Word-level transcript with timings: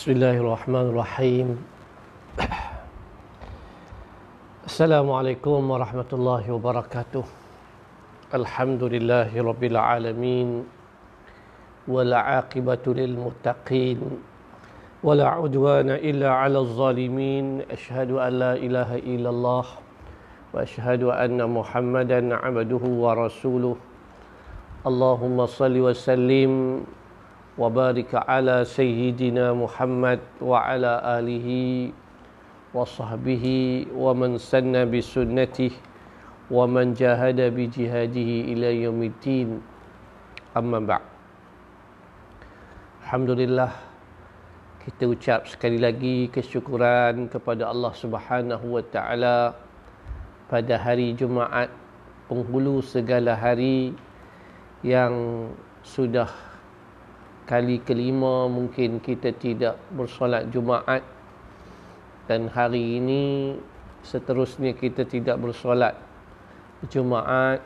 Bismillahirrahmanirrahim. 0.00 1.60
Assalamualaikum 4.64 5.60
warahmatullahi 5.60 6.48
wabarakatuh. 6.48 7.20
Alhamdulillahi 8.32 9.44
rabbil 9.44 9.76
alamin. 9.76 10.64
Wal 11.84 12.16
aqibatu 12.16 12.96
lil 12.96 13.12
muttaqin. 13.12 14.00
Wala 15.04 15.36
udwana 15.36 16.00
illa 16.00 16.48
'alal 16.48 16.72
zalimin. 16.72 17.68
Ashhadu 17.68 18.24
an 18.24 18.40
la 18.40 18.52
ilaha 18.56 18.96
illallah 19.04 19.68
wa 19.68 20.64
ashhadu 20.64 21.12
anna 21.12 21.44
Muhammadan 21.44 22.32
'abduhu 22.32 23.04
wa 23.04 23.20
rasuluh. 23.20 23.76
Allahumma 24.80 25.44
salli 25.44 25.84
wa 25.84 25.92
sallim 25.92 26.88
وبارك 27.55 28.11
على 28.27 28.67
سيدنا 28.67 29.55
محمد 29.55 30.19
وعلى 30.43 30.91
آله 31.19 31.47
وصحبه 32.75 33.45
ومن 33.95 34.31
سن 34.37 34.75
بسنته 34.91 35.71
ومن 36.51 36.93
جاهد 36.93 37.39
بجهاده 37.55 38.31
إلى 38.51 38.69
يوم 38.83 38.99
الدين 39.03 39.49
أما 40.57 40.79
بعد 40.83 41.05
Alhamdulillah 43.05 43.69
kita 44.81 45.05
ucap 45.05 45.45
sekali 45.45 45.77
lagi 45.77 46.25
kesyukuran 46.33 47.29
kepada 47.29 47.69
Allah 47.69 47.93
Subhanahu 47.93 48.65
wa 48.65 48.81
taala 48.81 49.53
pada 50.49 50.73
hari 50.81 51.13
Jumaat 51.13 51.69
penghulu 52.25 52.81
segala 52.81 53.37
hari 53.37 53.93
yang 54.81 55.47
sudah 55.85 56.29
kali 57.50 57.82
kelima 57.82 58.46
mungkin 58.46 59.02
kita 59.02 59.34
tidak 59.34 59.74
bersolat 59.90 60.46
Jumaat 60.54 61.02
dan 62.30 62.46
hari 62.46 63.02
ini 63.02 63.58
seterusnya 64.06 64.70
kita 64.78 65.02
tidak 65.02 65.34
bersolat 65.42 65.98
Jumaat 66.86 67.58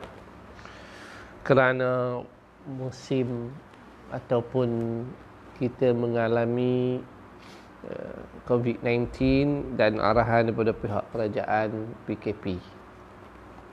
kerana 1.45 2.25
musim 2.65 3.53
ataupun 4.09 5.05
kita 5.61 5.93
mengalami 5.93 6.97
uh, 7.85 8.21
COVID-19 8.49 9.13
dan 9.77 10.01
arahan 10.01 10.49
daripada 10.49 10.73
pihak 10.73 11.05
kerajaan 11.13 11.93
PKP. 12.09 12.57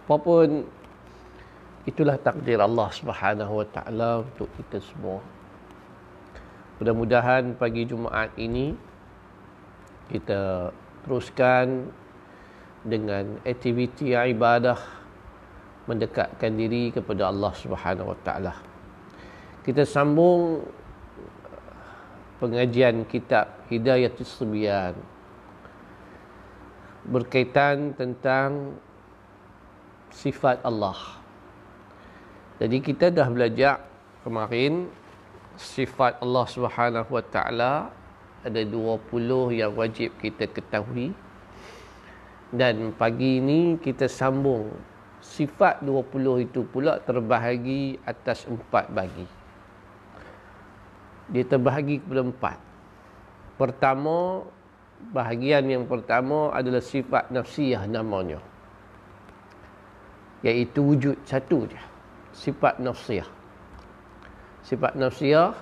Apapun 0.05 0.69
itulah 1.89 2.20
takdir 2.20 2.61
Allah 2.61 2.92
Subhanahu 2.92 3.64
Wa 3.64 3.67
Taala 3.73 4.11
untuk 4.29 4.53
kita 4.61 4.77
semua. 4.79 5.42
Mudah-mudahan 6.83 7.55
pagi 7.62 7.86
Jumaat 7.86 8.34
ini 8.34 8.75
kita 10.11 10.75
teruskan 11.06 11.86
dengan 12.83 13.39
aktiviti 13.47 14.11
ibadah 14.11 14.83
mendekatkan 15.86 16.50
diri 16.58 16.91
kepada 16.91 17.30
Allah 17.30 17.55
Subhanahu 17.55 18.11
Wa 18.11 18.19
Taala. 18.27 18.55
Kita 19.62 19.86
sambung 19.86 20.66
pengajian 22.42 23.06
kitab 23.06 23.62
Hidayatus 23.70 24.42
Subyan 24.42 24.98
berkaitan 27.06 27.94
tentang 27.94 28.74
sifat 30.11 30.58
Allah. 30.67 30.98
Jadi 32.58 32.83
kita 32.83 33.14
dah 33.14 33.30
belajar 33.30 33.86
kemarin 34.27 34.91
sifat 35.62 36.18
Allah 36.18 36.46
Subhanahu 36.50 37.10
Wa 37.14 37.24
Taala 37.30 37.74
ada 38.42 38.62
20 38.66 39.55
yang 39.55 39.72
wajib 39.78 40.10
kita 40.18 40.50
ketahui. 40.50 41.14
Dan 42.52 42.92
pagi 42.92 43.41
ini 43.41 43.80
kita 43.80 44.11
sambung 44.11 44.68
sifat 45.24 45.80
20 45.80 46.51
itu 46.51 46.61
pula 46.68 47.01
terbahagi 47.01 47.96
atas 48.05 48.45
empat 48.45 48.92
bagi. 48.92 49.24
Dia 51.33 51.48
terbahagi 51.48 52.02
kepada 52.05 52.28
empat. 52.28 52.58
Pertama, 53.56 54.45
bahagian 55.17 55.64
yang 55.64 55.89
pertama 55.89 56.52
adalah 56.52 56.84
sifat 56.84 57.33
nafsiyah 57.33 57.89
namanya. 57.89 58.42
Iaitu 60.45 60.83
wujud 60.84 61.17
satu 61.24 61.64
je. 61.70 61.80
Sifat 62.36 62.77
nafsiyah 62.83 63.42
sifat 64.62 64.95
nafsiyah 64.95 65.55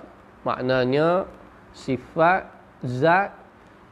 maknanya 0.45 1.25
sifat 1.73 2.49
zat 2.85 3.33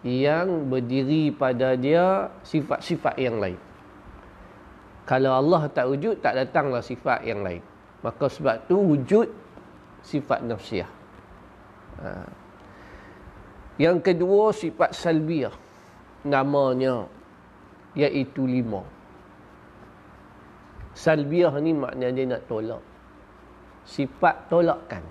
yang 0.05 0.71
berdiri 0.71 1.29
pada 1.35 1.75
dia 1.75 2.31
sifat-sifat 2.47 3.19
yang 3.19 3.37
lain. 3.37 3.59
Kalau 5.03 5.35
Allah 5.35 5.67
tak 5.67 5.89
wujud, 5.89 6.21
tak 6.21 6.37
datanglah 6.37 6.79
sifat 6.85 7.25
yang 7.25 7.43
lain. 7.43 7.59
Maka 8.05 8.29
sebab 8.31 8.69
tu 8.69 8.79
wujud 8.79 9.27
sifat 10.05 10.45
nafsiyah. 10.45 10.91
Ha. 11.99 12.09
Yang 13.75 13.97
kedua 14.05 14.55
sifat 14.55 14.95
salbiyah. 14.95 15.51
Namanya 16.23 17.09
iaitu 17.97 18.47
lima. 18.47 18.85
Salbiyah 20.95 21.51
ni 21.59 21.71
maknanya 21.75 22.15
dia 22.15 22.25
nak 22.27 22.43
tolak 22.47 22.83
sifat 23.89 24.45
tolakkan. 24.53 25.01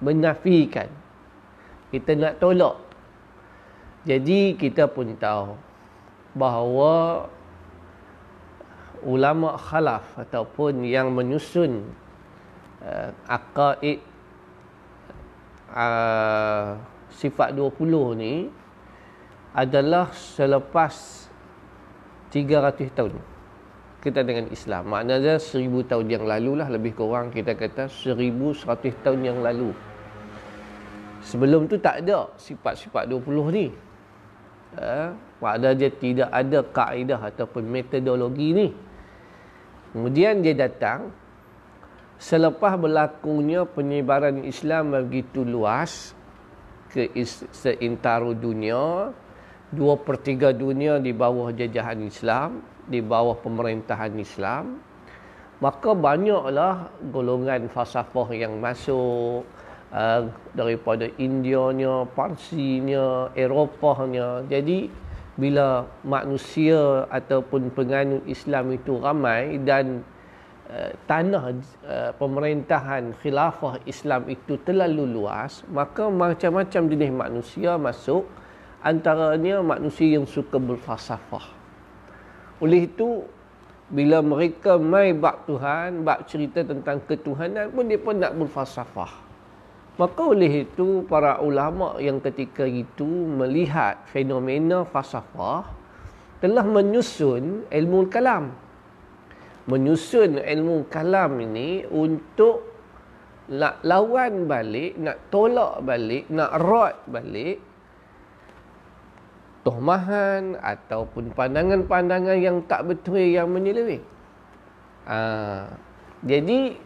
Menafikan. 0.00 0.88
Kita 1.92 2.16
nak 2.16 2.40
tolak. 2.40 2.76
Jadi 4.08 4.56
kita 4.56 4.88
pun 4.88 5.12
tahu 5.18 5.58
bahawa 6.36 7.26
ulama 9.04 9.58
khalaf 9.58 10.04
ataupun 10.16 10.86
yang 10.86 11.12
menyusun 11.12 11.84
uh, 12.84 13.10
aqaid 13.26 13.98
uh, 15.74 16.78
sifat 17.10 17.56
20 17.56 18.20
ni 18.20 18.34
adalah 19.56 20.12
selepas 20.12 21.26
300 22.30 22.92
tahun 22.92 23.35
kita 24.06 24.22
dengan 24.22 24.46
Islam. 24.54 24.86
Maknanya 24.86 25.42
seribu 25.42 25.82
tahun 25.82 26.06
yang 26.06 26.24
lalu 26.30 26.62
lah 26.62 26.70
lebih 26.70 26.94
kurang 26.94 27.34
kita 27.34 27.58
kata 27.58 27.90
seribu 27.90 28.54
seratus 28.54 28.94
tahun 29.02 29.20
yang 29.26 29.38
lalu. 29.42 29.74
Sebelum 31.26 31.66
tu 31.66 31.74
tak 31.82 32.06
ada 32.06 32.30
sifat-sifat 32.38 33.10
20 33.10 33.50
ni. 33.50 33.66
Ha? 34.78 35.10
Maknanya 35.42 35.74
dia 35.74 35.90
tidak 35.90 36.30
ada 36.30 36.58
kaedah 36.62 37.20
ataupun 37.34 37.66
metodologi 37.66 38.54
ni. 38.54 38.68
Kemudian 39.90 40.38
dia 40.38 40.54
datang 40.54 41.10
selepas 42.22 42.78
berlakunya 42.78 43.66
penyebaran 43.66 44.46
Islam 44.46 44.94
begitu 44.94 45.42
luas 45.42 46.14
ke 46.94 47.10
seintara 47.50 48.30
dunia, 48.30 49.10
dua 49.74 49.98
per 49.98 50.22
dunia 50.54 51.02
di 51.02 51.10
bawah 51.10 51.50
jajahan 51.50 52.06
Islam, 52.06 52.62
di 52.86 53.02
bawah 53.02 53.34
pemerintahan 53.38 54.14
Islam 54.18 54.80
maka 55.56 55.96
banyaklah 55.96 56.92
golongan 57.08 57.72
falsafah 57.72 58.28
yang 58.36 58.60
masuk 58.60 59.48
uh, 59.88 60.28
daripada 60.52 61.08
Indianya, 61.16 62.04
Parsinya, 62.12 63.32
Eropahnya. 63.32 64.44
Jadi 64.52 64.92
bila 65.36 65.84
manusia 66.04 67.04
ataupun 67.08 67.72
penganut 67.72 68.24
Islam 68.28 68.72
itu 68.76 69.00
ramai 69.00 69.56
dan 69.64 70.04
uh, 70.68 70.92
tanah 71.08 71.56
uh, 71.88 72.12
pemerintahan 72.20 73.16
khilafah 73.24 73.80
Islam 73.88 74.28
itu 74.28 74.60
terlalu 74.60 75.08
luas, 75.08 75.64
maka 75.72 76.12
macam-macam 76.12 76.82
jenis 76.84 77.12
manusia 77.12 77.80
masuk 77.80 78.28
antaranya 78.84 79.64
manusia 79.64 80.20
yang 80.20 80.28
suka 80.28 80.60
berfalsafah. 80.60 81.65
Oleh 82.62 82.88
itu 82.88 83.24
bila 83.86 84.18
mereka 84.24 84.80
mai 84.80 85.12
bab 85.12 85.46
Tuhan, 85.46 86.02
bab 86.02 86.26
cerita 86.26 86.64
tentang 86.66 87.04
ketuhanan 87.04 87.70
pun 87.70 87.84
dia 87.86 88.00
pun 88.00 88.18
nak 88.18 88.34
berfalsafah. 88.34 89.12
Maka 89.96 90.22
oleh 90.28 90.68
itu 90.68 91.08
para 91.08 91.40
ulama 91.40 91.96
yang 91.96 92.20
ketika 92.20 92.68
itu 92.68 93.08
melihat 93.08 94.04
fenomena 94.12 94.84
falsafah 94.84 95.64
telah 96.40 96.64
menyusun 96.68 97.64
ilmu 97.72 98.12
kalam. 98.12 98.52
Menyusun 99.64 100.36
ilmu 100.36 100.84
kalam 100.92 101.40
ini 101.40 101.88
untuk 101.88 102.76
nak 103.48 103.80
lawan 103.88 104.44
balik, 104.44 105.00
nak 105.00 105.32
tolak 105.32 105.80
balik, 105.80 106.28
nak 106.28 106.50
rot 106.60 106.96
balik 107.08 107.56
tohmahan 109.66 110.54
ataupun 110.62 111.34
pandangan-pandangan 111.34 112.38
yang 112.38 112.62
tak 112.70 112.86
betul 112.86 113.18
yang 113.18 113.50
menyeleweng. 113.50 114.06
Ha, 115.10 115.18
jadi 116.22 116.78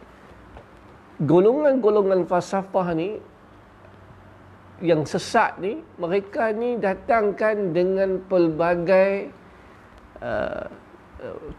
golongan-golongan 1.20 2.24
falsafah 2.24 2.96
ni 2.96 3.20
yang 4.80 5.04
sesat 5.04 5.60
ni 5.60 5.84
mereka 6.00 6.56
ni 6.56 6.80
datangkan 6.80 7.76
dengan 7.76 8.16
pelbagai 8.24 9.28
uh, 10.24 10.64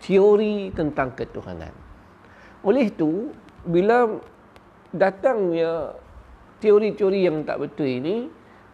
teori 0.01 0.73
tentang 0.73 1.13
ketuhanan. 1.13 1.69
Oleh 2.65 2.89
itu 2.89 3.29
bila 3.61 4.09
datangnya 4.89 5.93
teori-teori 6.57 7.29
yang 7.29 7.45
tak 7.45 7.61
betul 7.61 7.85
ini 7.85 8.25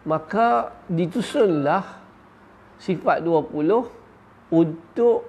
maka 0.08 0.72
ditusunlah 0.88 1.97
sifat 2.78 3.26
20 3.26 3.54
untuk 4.54 5.26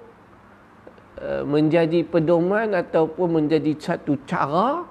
uh, 1.20 1.44
menjadi 1.44 2.06
pedoman 2.06 2.72
ataupun 2.72 3.42
menjadi 3.42 3.76
satu 3.76 4.16
cara 4.24 4.86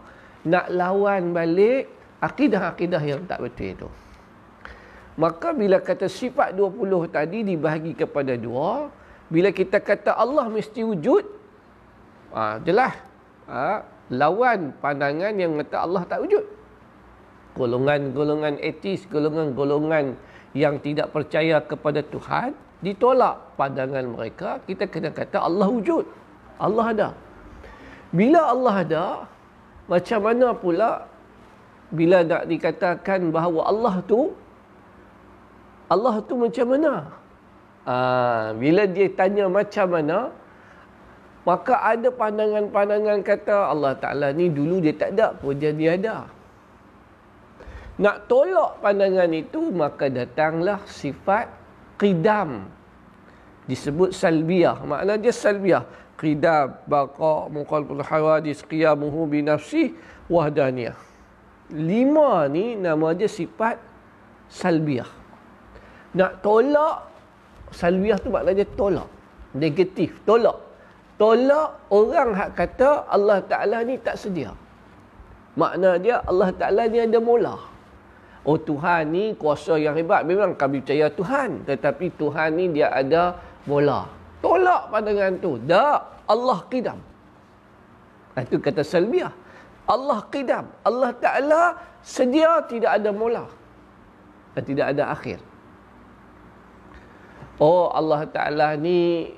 nak 0.46 0.72
lawan 0.72 1.36
balik 1.36 1.90
akidah-akidah 2.20 3.04
yang 3.04 3.24
tak 3.26 3.40
betul 3.44 3.68
itu. 3.68 3.90
Maka 5.20 5.52
bila 5.52 5.84
kata 5.84 6.08
sifat 6.08 6.56
20 6.56 7.12
tadi 7.12 7.44
dibahagi 7.44 7.92
kepada 7.92 8.40
dua, 8.40 8.88
bila 9.28 9.52
kita 9.52 9.84
kata 9.84 10.16
Allah 10.16 10.48
mesti 10.48 10.80
wujud, 10.80 11.28
ah 12.32 12.56
jelas 12.64 12.96
ha, 13.52 13.84
lawan 14.08 14.72
pandangan 14.80 15.36
yang 15.36 15.60
kata 15.60 15.84
Allah 15.84 16.08
tak 16.08 16.24
wujud. 16.24 16.46
Golongan-golongan 17.60 18.64
etis, 18.64 19.04
golongan-golongan 19.12 20.16
yang 20.57 20.81
tidak 20.81 21.13
percaya 21.13 21.62
kepada 21.62 22.01
Tuhan, 22.01 22.57
ditolak 22.81 23.54
pandangan 23.60 24.06
mereka, 24.07 24.57
kita 24.66 24.90
kena 24.90 25.10
kata 25.13 25.44
Allah 25.44 25.68
wujud. 25.69 26.06
Allah 26.60 26.86
ada. 26.92 27.10
Bila 28.10 28.42
Allah 28.50 28.75
ada, 28.81 29.06
macam 29.90 30.19
mana 30.25 30.48
pula 30.54 31.06
bila 31.90 32.22
nak 32.22 32.46
dikatakan 32.46 33.34
bahawa 33.34 33.66
Allah 33.66 33.96
tu 34.06 34.30
Allah 35.90 36.22
tu 36.22 36.38
macam 36.38 36.66
mana? 36.69 36.94
Ha, 37.90 37.96
bila 38.54 38.86
dia 38.86 39.10
tanya 39.10 39.50
macam 39.50 39.90
mana, 39.90 40.30
maka 41.42 41.74
ada 41.81 42.13
pandangan-pandangan 42.13 43.25
kata 43.25 43.74
Allah 43.74 43.98
Ta'ala 43.98 44.30
ni 44.30 44.54
dulu 44.54 44.78
dia 44.86 44.94
tak 44.94 45.18
ada 45.18 45.34
pun 45.34 45.57
dia 45.57 45.74
ada. 45.74 46.30
Nak 48.00 48.31
tolak 48.31 48.80
pandangan 48.80 49.28
itu, 49.36 49.69
maka 49.75 50.07
datanglah 50.07 50.80
sifat 50.88 51.51
qidam. 52.00 52.72
Disebut 53.68 54.16
salbiah. 54.16 54.80
Makna 54.88 55.19
dia 55.19 55.36
salbiah. 55.36 55.84
Qidam, 56.16 56.80
baqa, 56.88 57.51
muqalpul 57.51 58.04
hawadis, 58.04 58.63
qiyamuhu 58.63 59.28
binafsih, 59.28 59.96
wahdaniyah. 60.31 60.96
Lima 61.75 62.48
ni 62.48 62.80
nama 62.80 63.13
dia 63.13 63.30
sifat 63.30 63.78
salbiah 64.50 65.19
nak 66.18 66.42
tolak 66.42 67.06
salwiah 67.69 68.18
tu 68.18 68.34
maknanya 68.34 68.66
tolak 68.74 69.06
negatif 69.54 70.18
tolak 70.25 70.57
tolak 71.22 71.78
orang 71.94 72.34
hak 72.34 72.57
kata 72.57 73.06
Allah 73.06 73.46
Taala 73.46 73.86
ni 73.86 74.01
tak 74.01 74.18
sedia 74.18 74.50
makna 75.54 76.01
dia 76.01 76.25
Allah 76.25 76.50
Taala 76.57 76.90
ni 76.90 76.98
ada 76.98 77.22
mula 77.22 77.62
oh 78.45 78.57
Tuhan 78.59 79.12
ni 79.12 79.33
kuasa 79.36 79.75
yang 79.80 79.95
hebat. 79.95 80.24
Memang 80.24 80.56
kami 80.56 80.83
percaya 80.83 81.07
Tuhan 81.12 81.63
tetapi 81.65 82.13
Tuhan 82.15 82.50
ni 82.56 82.65
dia 82.75 82.91
ada 82.94 83.39
mula 83.65 84.07
tolak 84.39 84.91
pandangan 84.91 85.33
tu. 85.39 85.59
Tak. 85.68 86.00
Allah 86.30 86.59
qidam 86.69 87.00
itu 88.38 88.62
kata 88.62 88.86
salbiah 88.86 89.33
Allah 89.89 90.21
qidam 90.30 90.69
Allah 90.86 91.12
Taala 91.18 91.63
sedia 92.06 92.62
tidak 92.69 93.01
ada 93.01 93.09
mula 93.09 93.50
dan 94.53 94.63
tidak 94.65 94.86
ada 94.94 95.03
akhir. 95.13 95.39
Oh 97.59 97.91
Allah 97.91 98.24
Ta'ala 98.24 98.80
ni 98.80 99.31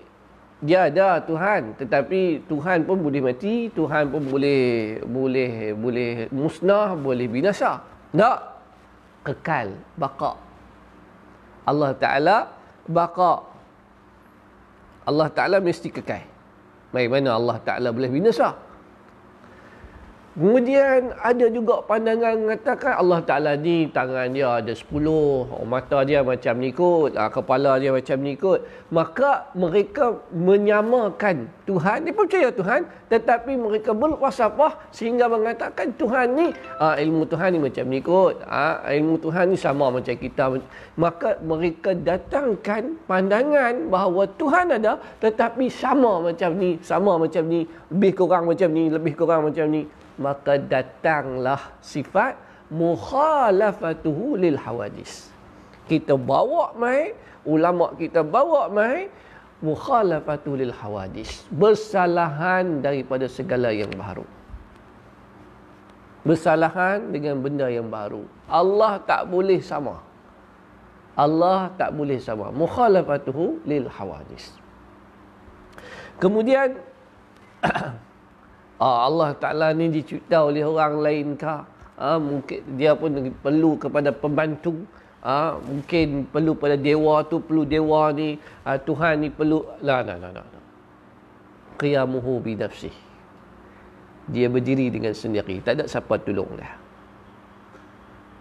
dia 0.62 0.94
ada 0.94 1.18
Tuhan 1.26 1.74
tetapi 1.74 2.46
Tuhan 2.46 2.86
pun 2.86 3.02
boleh 3.02 3.18
mati 3.18 3.74
Tuhan 3.74 4.14
pun 4.14 4.22
boleh 4.30 5.02
boleh 5.02 5.74
boleh 5.74 6.12
musnah 6.30 6.94
boleh 6.94 7.26
binasa. 7.26 7.82
Tak 8.14 8.51
kekal 9.22 9.78
baqa 9.98 10.34
Allah 11.68 11.92
Ta'ala 11.94 12.38
baqa 12.90 13.32
Allah 15.06 15.28
Ta'ala 15.34 15.58
mesti 15.62 15.90
kekal. 15.90 16.22
Bagaimana 16.94 17.38
Allah 17.38 17.58
Ta'ala 17.62 17.90
boleh 17.94 18.10
binasa 18.10 18.54
Kemudian 20.32 21.12
ada 21.20 21.52
juga 21.52 21.84
pandangan 21.84 22.40
mengatakan 22.40 22.96
Allah 22.96 23.20
Ta'ala 23.20 23.52
ni 23.60 23.92
tangan 23.92 24.32
dia 24.32 24.64
ada 24.64 24.72
10, 24.72 24.88
mata 25.68 26.08
dia 26.08 26.24
macam 26.24 26.56
ni 26.56 26.72
kot, 26.72 27.20
ah, 27.20 27.28
kepala 27.28 27.76
dia 27.76 27.92
macam 27.92 28.16
ni 28.24 28.40
kot. 28.40 28.64
Maka 28.96 29.52
mereka 29.60 30.24
menyamakan 30.32 31.52
Tuhan, 31.68 32.08
dia 32.08 32.16
percaya 32.16 32.48
Tuhan 32.48 32.88
tetapi 33.12 33.60
mereka 33.60 33.92
berwasapah 33.92 34.80
sehingga 34.96 35.28
mengatakan 35.28 35.92
Tuhan 36.00 36.32
ni, 36.32 36.56
ah, 36.80 36.96
ilmu 36.96 37.28
Tuhan 37.28 37.52
ni 37.52 37.60
macam 37.68 37.86
ni 37.92 38.00
kot, 38.00 38.40
ah, 38.48 38.88
ilmu 38.88 39.20
Tuhan 39.20 39.52
ni 39.52 39.60
sama 39.60 39.92
macam 39.92 40.16
kita. 40.16 40.48
Maka 40.96 41.44
mereka 41.44 41.92
datangkan 41.92 43.04
pandangan 43.04 43.92
bahawa 43.92 44.32
Tuhan 44.40 44.80
ada 44.80 44.96
tetapi 45.20 45.68
sama 45.68 46.24
macam 46.24 46.56
ni, 46.56 46.80
sama 46.80 47.20
macam 47.20 47.44
ni, 47.52 47.68
lebih 47.92 48.16
kurang 48.16 48.48
macam 48.48 48.72
ni, 48.72 48.88
lebih 48.88 49.12
kurang 49.20 49.52
macam 49.52 49.68
ni 49.68 49.84
maka 50.20 50.60
datanglah 50.60 51.76
sifat 51.80 52.36
mukhalafatuhu 52.72 54.40
lil 54.40 54.56
hawadis. 54.56 55.30
Kita 55.86 56.16
bawa 56.16 56.72
mai, 56.80 57.12
ulama 57.44 57.92
kita 58.00 58.24
bawa 58.24 58.72
mai 58.72 59.12
mukhalafatuhu 59.60 60.56
lil 60.56 60.74
hawadis. 60.74 61.44
Bersalahan 61.52 62.80
daripada 62.80 63.28
segala 63.28 63.76
yang 63.76 63.92
baru. 63.94 64.24
Bersalahan 66.22 67.12
dengan 67.12 67.42
benda 67.42 67.68
yang 67.68 67.90
baru. 67.92 68.24
Allah 68.46 69.02
tak 69.04 69.28
boleh 69.28 69.60
sama. 69.60 70.00
Allah 71.18 71.74
tak 71.76 71.92
boleh 71.92 72.22
sama. 72.24 72.54
Mukhalafatuhu 72.56 73.68
lil 73.68 73.90
hawadis. 73.92 74.54
Kemudian 76.22 76.78
ah, 78.82 79.06
Allah 79.06 79.38
Ta'ala 79.38 79.68
ni 79.78 79.94
dicipta 79.94 80.42
oleh 80.42 80.66
orang 80.66 80.98
lain 80.98 81.28
kah? 81.38 81.70
Ah, 82.02 82.18
mungkin 82.18 82.66
dia 82.82 82.98
pun 82.98 83.14
perlu 83.46 83.78
kepada 83.78 84.10
pembantu. 84.10 84.82
Ah, 85.22 85.62
mungkin 85.62 86.26
perlu 86.26 86.58
pada 86.58 86.74
dewa 86.74 87.22
tu, 87.30 87.38
perlu 87.38 87.62
dewa 87.62 88.10
ni. 88.10 88.42
Ah, 88.66 88.82
Tuhan 88.82 89.22
ni 89.22 89.30
perlu. 89.30 89.62
Lah, 89.86 90.02
lah, 90.02 90.18
lah, 90.18 90.34
lah. 90.34 90.46
Qiyamuhu 91.78 92.42
bidafsih. 92.42 92.94
Dia 94.34 94.50
berdiri 94.50 94.90
dengan 94.90 95.14
sendiri. 95.14 95.62
Tak 95.62 95.78
ada 95.78 95.86
siapa 95.86 96.18
tolong 96.18 96.50
dia. 96.58 96.74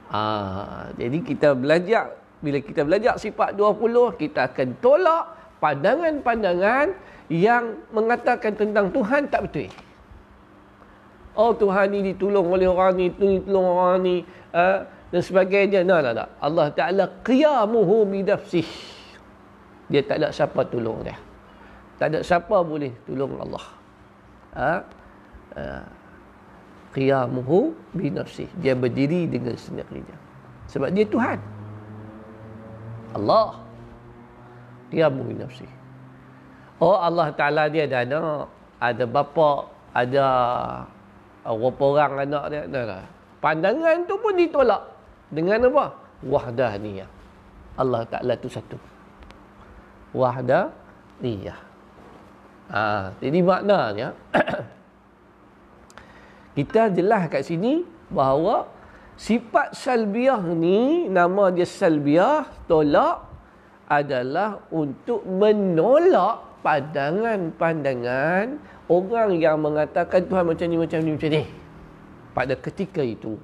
Ah, 0.09 0.89
jadi 0.97 1.21
kita 1.21 1.53
belajar. 1.53 2.17
Bila 2.41 2.57
kita 2.65 2.89
belajar 2.89 3.21
sifat 3.21 3.53
20, 3.53 4.17
kita 4.17 4.49
akan 4.49 4.69
tolak 4.81 5.25
pandangan-pandangan 5.61 6.97
yang 7.29 7.77
mengatakan 7.93 8.57
tentang 8.57 8.89
Tuhan 8.89 9.29
tak 9.29 9.45
betul. 9.45 9.69
Oh 11.39 11.55
Tuhan 11.55 11.95
ni 11.95 12.13
ditolong 12.13 12.47
oleh 12.51 12.67
orang 12.67 12.99
ni, 12.99 13.07
tu 13.15 13.23
ditolong 13.23 13.67
orang 13.67 13.99
ni 14.03 14.17
uh, 14.51 14.83
dan 15.15 15.23
sebagainya. 15.23 15.87
Nah, 15.87 16.03
nah, 16.03 16.13
nah. 16.15 16.29
Allah 16.43 16.71
Taala 16.75 17.05
qiyamuhu 17.23 18.07
bidafsih. 18.07 18.67
Dia 19.91 20.03
tak 20.07 20.23
ada 20.23 20.31
siapa 20.31 20.63
tolong 20.67 21.03
dia. 21.03 21.19
Tak 21.99 22.07
ada 22.15 22.19
siapa 22.23 22.63
boleh 22.63 22.95
tolong 23.07 23.35
Allah. 23.43 23.65
Ha? 24.55 24.73
Uh, 25.55 25.85
qiyamuhu 26.95 27.75
binafsih. 27.95 28.51
Dia 28.59 28.75
berdiri 28.75 29.27
dengan 29.31 29.55
sendirinya. 29.55 30.17
Sebab 30.71 30.91
dia 30.95 31.07
Tuhan. 31.07 31.39
Allah. 33.15 33.59
Qiyamuhu 34.91 35.35
binafsih. 35.35 35.71
Oh 36.81 36.97
Allah 36.97 37.29
Ta'ala 37.37 37.69
dia 37.69 37.85
ada 37.85 38.03
anak, 38.03 38.49
ada 38.81 39.05
bapa, 39.05 39.69
ada 39.93 40.27
berapa 41.45 41.85
orang 41.85 42.29
anak 42.29 42.45
dia? 42.53 42.63
Dah 42.69 42.85
lah. 42.85 43.05
pandangan 43.41 44.05
tu 44.05 44.15
pun 44.21 44.37
ditolak. 44.37 44.83
Dengan 45.31 45.71
apa? 45.71 45.95
Wahdaniyah 46.27 47.09
Allah 47.81 48.03
Taala 48.05 48.35
tu 48.37 48.51
satu. 48.51 48.77
Wahdaniyah 50.13 51.71
ah 52.71 53.11
jadi 53.19 53.43
maknanya 53.43 54.15
kita 56.57 56.95
jelas 56.95 57.27
kat 57.27 57.43
sini 57.43 57.83
bahawa 58.07 58.71
sifat 59.19 59.75
salbiah 59.75 60.39
ni 60.39 61.11
nama 61.11 61.51
dia 61.51 61.67
salbiah 61.67 62.47
tolak 62.71 63.27
adalah 63.91 64.63
untuk 64.71 65.27
menolak 65.27 66.63
pandangan-pandangan 66.63 68.63
orang 68.91 69.39
yang 69.39 69.63
mengatakan 69.63 70.27
Tuhan 70.27 70.43
macam 70.43 70.67
ni, 70.67 70.77
macam 70.77 70.99
ni, 70.99 71.11
macam 71.15 71.31
ni. 71.31 71.43
Pada 72.35 72.55
ketika 72.59 73.03
itu, 73.03 73.39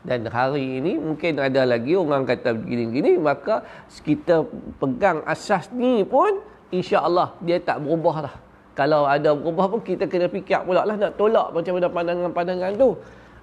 dan 0.00 0.24
hari 0.32 0.80
ini 0.80 0.96
mungkin 0.96 1.36
ada 1.36 1.68
lagi 1.68 1.92
orang 1.92 2.24
kata 2.24 2.56
begini-gini 2.56 3.20
maka 3.20 3.60
kita 4.00 4.48
pegang 4.80 5.20
asas 5.28 5.68
ni 5.76 6.00
pun 6.08 6.40
insya-Allah 6.72 7.36
dia 7.44 7.60
tak 7.60 7.84
berubah 7.84 8.24
lah. 8.24 8.34
Kalau 8.72 9.04
ada 9.04 9.36
berubah 9.36 9.76
pun 9.76 9.80
kita 9.84 10.08
kena 10.08 10.32
fikir 10.32 10.64
pula 10.64 10.88
lah 10.88 10.96
nak 10.96 11.20
tolak 11.20 11.52
macam 11.52 11.76
mana 11.76 11.88
pandangan-pandangan 11.92 12.72
tu. 12.80 12.90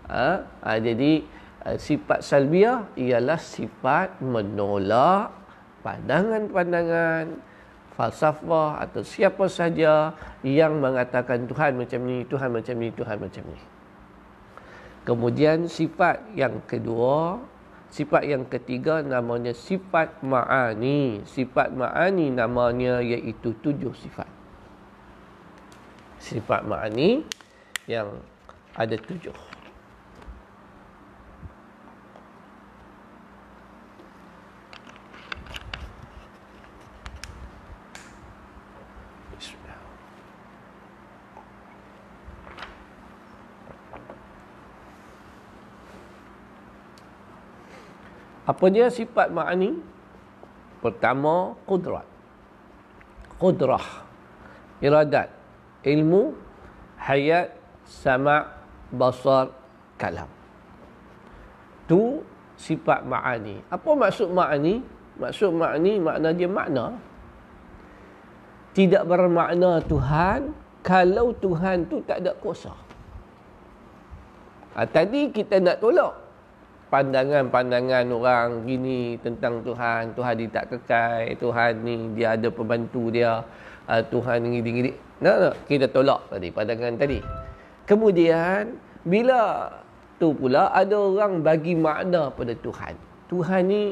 Ha? 0.10 0.28
ha 0.66 0.70
jadi 0.82 1.22
ha, 1.62 1.78
sifat 1.78 2.26
salbiah 2.26 2.90
ialah 2.98 3.38
sifat 3.38 4.18
menolak 4.18 5.30
pandangan-pandangan 5.86 7.38
falsafah 7.98 8.78
atau 8.86 9.02
siapa 9.02 9.50
saja 9.50 10.14
yang 10.46 10.78
mengatakan 10.78 11.50
Tuhan 11.50 11.82
macam 11.82 12.00
ni, 12.06 12.22
Tuhan 12.30 12.50
macam 12.54 12.76
ni, 12.78 12.88
Tuhan 12.94 13.18
macam 13.18 13.44
ni. 13.50 13.60
Kemudian 15.02 15.66
sifat 15.66 16.22
yang 16.38 16.62
kedua, 16.70 17.42
sifat 17.90 18.30
yang 18.30 18.46
ketiga 18.46 19.02
namanya 19.02 19.50
sifat 19.56 20.22
ma'ani. 20.22 21.26
Sifat 21.26 21.74
ma'ani 21.74 22.30
namanya 22.30 23.02
iaitu 23.02 23.58
tujuh 23.66 23.98
sifat. 23.98 24.30
Sifat 26.22 26.70
ma'ani 26.70 27.26
yang 27.90 28.14
ada 28.78 28.94
tujuh. 28.94 29.57
Apa 48.48 48.72
dia 48.72 48.88
sifat 48.88 49.28
ma'ani? 49.28 49.76
Pertama, 50.80 51.52
kudrat. 51.68 52.08
Kudrah. 53.36 54.08
Iradat. 54.80 55.28
Ilmu, 55.84 56.32
hayat, 56.96 57.52
sama' 57.84 58.48
basar, 58.88 59.52
kalam. 60.00 60.32
Tu 61.92 62.24
sifat 62.56 63.04
ma'ani. 63.04 63.60
Apa 63.68 63.90
maksud 63.92 64.32
ma'ani? 64.32 64.80
Maksud 65.20 65.52
ma'ani, 65.52 65.94
makna 66.00 66.30
dia 66.32 66.48
makna. 66.48 66.96
Tidak 68.72 69.04
bermakna 69.04 69.84
Tuhan 69.84 70.56
kalau 70.86 71.36
Tuhan 71.36 71.90
tu 71.92 72.00
tak 72.06 72.24
ada 72.24 72.32
kuasa. 72.38 72.72
Ha, 74.78 74.86
tadi 74.86 75.34
kita 75.34 75.58
nak 75.58 75.82
tolak 75.82 76.27
pandangan-pandangan 76.88 78.08
orang 78.12 78.64
gini 78.64 79.20
tentang 79.20 79.60
Tuhan, 79.64 80.16
Tuhan 80.16 80.34
dia 80.40 80.50
tak 80.52 80.66
kekal, 80.72 81.36
Tuhan 81.36 81.72
ni 81.84 81.96
dia 82.16 82.40
ada 82.40 82.48
pembantu 82.48 83.12
dia, 83.12 83.44
uh, 83.92 84.02
Tuhan 84.08 84.48
ni 84.48 84.60
gini-gini. 84.64 84.92
Nah, 85.20 85.52
kita 85.68 85.92
tolak 85.92 86.32
tadi 86.32 86.48
pandangan 86.54 86.94
tadi. 86.96 87.20
Kemudian 87.88 88.76
bila 89.04 89.72
tu 90.20 90.32
pula 90.34 90.72
ada 90.72 90.96
orang 90.96 91.44
bagi 91.44 91.74
makna 91.76 92.32
pada 92.32 92.54
Tuhan. 92.56 92.94
Tuhan 93.28 93.62
ni 93.68 93.84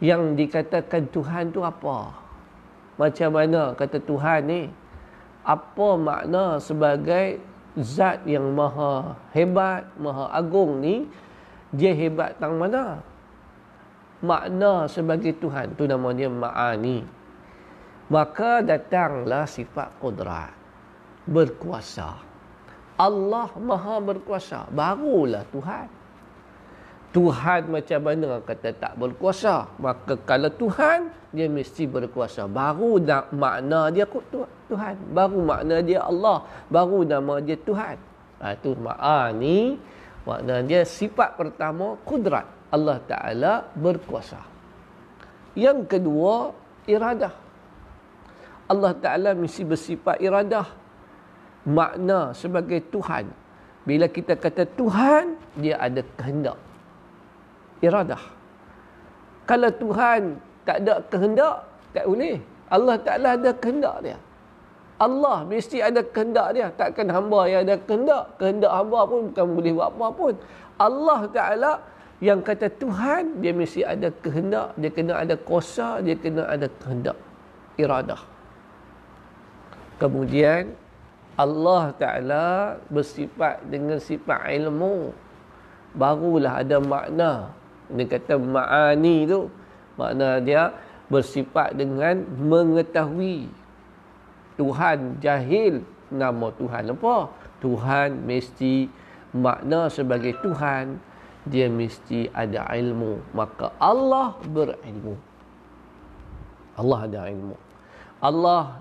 yang 0.00 0.36
dikatakan 0.36 1.08
Tuhan 1.12 1.52
tu 1.52 1.60
apa? 1.60 2.12
Macam 2.96 3.28
mana 3.34 3.74
kata 3.76 4.00
Tuhan 4.00 4.40
ni? 4.48 4.62
Apa 5.44 5.88
makna 6.00 6.56
sebagai 6.56 7.36
zat 7.76 8.22
yang 8.24 8.54
maha 8.54 9.18
hebat, 9.34 9.84
maha 9.98 10.30
agung 10.30 10.78
ni 10.78 11.04
dia 11.74 11.90
hebat 11.90 12.38
tang 12.38 12.54
mana? 12.54 13.02
Makna 14.22 14.86
sebagai 14.86 15.34
Tuhan. 15.36 15.74
Tu 15.74 15.84
namanya 15.84 16.30
ma'ani. 16.30 17.02
Maka 18.08 18.62
datanglah 18.62 19.44
sifat 19.44 19.90
kudrat. 19.98 20.54
Berkuasa. 21.26 22.16
Allah 22.94 23.50
maha 23.58 23.98
berkuasa. 23.98 24.70
Barulah 24.70 25.42
Tuhan. 25.50 25.88
Tuhan 27.14 27.70
macam 27.70 28.00
mana 28.02 28.42
kata 28.42 28.74
tak 28.74 28.98
berkuasa? 28.98 29.70
Maka 29.78 30.18
kalau 30.22 30.50
Tuhan 30.50 31.10
dia 31.34 31.50
mesti 31.50 31.86
berkuasa. 31.90 32.46
Baru 32.46 33.02
nak 33.02 33.34
makna 33.34 33.90
dia 33.90 34.06
Tuhan. 34.70 34.94
Baru 35.10 35.42
makna 35.42 35.82
dia 35.82 36.06
Allah. 36.06 36.46
Baru 36.70 37.02
nama 37.02 37.42
dia 37.42 37.58
Tuhan. 37.58 37.98
Ha, 38.42 38.54
itu 38.58 38.74
ma'ani 38.78 39.78
Makna 40.24 40.64
dia 40.64 40.88
sifat 40.88 41.36
pertama 41.36 42.00
kudrat 42.02 42.48
Allah 42.72 42.98
Ta'ala 43.04 43.68
berkuasa. 43.76 44.40
Yang 45.52 45.86
kedua 45.86 46.50
iradah. 46.88 47.34
Allah 48.66 48.92
Ta'ala 48.96 49.30
mesti 49.36 49.62
bersifat 49.62 50.18
iradah. 50.18 50.66
Makna 51.68 52.32
sebagai 52.32 52.80
Tuhan. 52.88 53.28
Bila 53.84 54.08
kita 54.08 54.40
kata 54.40 54.64
Tuhan, 54.64 55.36
dia 55.60 55.76
ada 55.76 56.00
kehendak. 56.16 56.56
Iradah. 57.84 58.20
Kalau 59.44 59.68
Tuhan 59.76 60.40
tak 60.64 60.76
ada 60.80 61.04
kehendak, 61.12 61.68
tak 61.92 62.08
boleh. 62.08 62.40
Allah 62.72 62.96
Ta'ala 62.96 63.28
ada 63.36 63.50
kehendak 63.52 63.96
dia. 64.00 64.16
Allah 64.94 65.42
mesti 65.42 65.82
ada 65.82 66.06
kehendak 66.06 66.54
dia. 66.54 66.70
Takkan 66.70 67.10
hamba 67.10 67.50
yang 67.50 67.66
ada 67.66 67.76
kehendak. 67.82 68.38
Kehendak 68.38 68.70
hamba 68.70 69.00
pun 69.10 69.30
bukan 69.30 69.46
boleh 69.58 69.72
buat 69.74 69.88
apa 69.90 70.06
pun. 70.14 70.34
Allah 70.78 71.20
Ta'ala 71.30 71.72
yang 72.22 72.40
kata 72.40 72.70
Tuhan, 72.78 73.42
dia 73.42 73.50
mesti 73.50 73.82
ada 73.82 74.08
kehendak. 74.22 74.70
Dia 74.78 74.90
kena 74.94 75.14
ada 75.18 75.34
kuasa. 75.34 75.98
Dia 75.98 76.14
kena 76.14 76.46
ada 76.46 76.70
kehendak. 76.70 77.18
Iradah. 77.74 78.22
Kemudian, 79.98 80.78
Allah 81.34 81.90
Ta'ala 81.98 82.46
bersifat 82.86 83.66
dengan 83.66 83.98
sifat 83.98 84.46
ilmu. 84.62 85.10
Barulah 85.98 86.62
ada 86.62 86.78
makna. 86.78 87.50
Dia 87.90 88.06
kata 88.06 88.38
ma'ani 88.38 89.26
tu. 89.26 89.50
Makna 89.98 90.38
dia 90.42 90.74
bersifat 91.10 91.74
dengan 91.78 92.22
mengetahui 92.38 93.63
Tuhan 94.54 95.18
jahil 95.18 95.82
nama 96.14 96.50
Tuhan. 96.54 96.94
Apa? 96.94 97.30
Tuhan 97.58 98.22
mesti 98.22 98.86
makna 99.34 99.90
sebagai 99.90 100.36
Tuhan. 100.40 100.98
Dia 101.44 101.68
mesti 101.68 102.32
ada 102.32 102.64
ilmu. 102.72 103.20
Maka 103.36 103.74
Allah 103.76 104.38
berilmu. 104.48 105.18
Allah 106.78 107.00
ada 107.04 107.20
ilmu. 107.28 107.56
Allah 108.22 108.80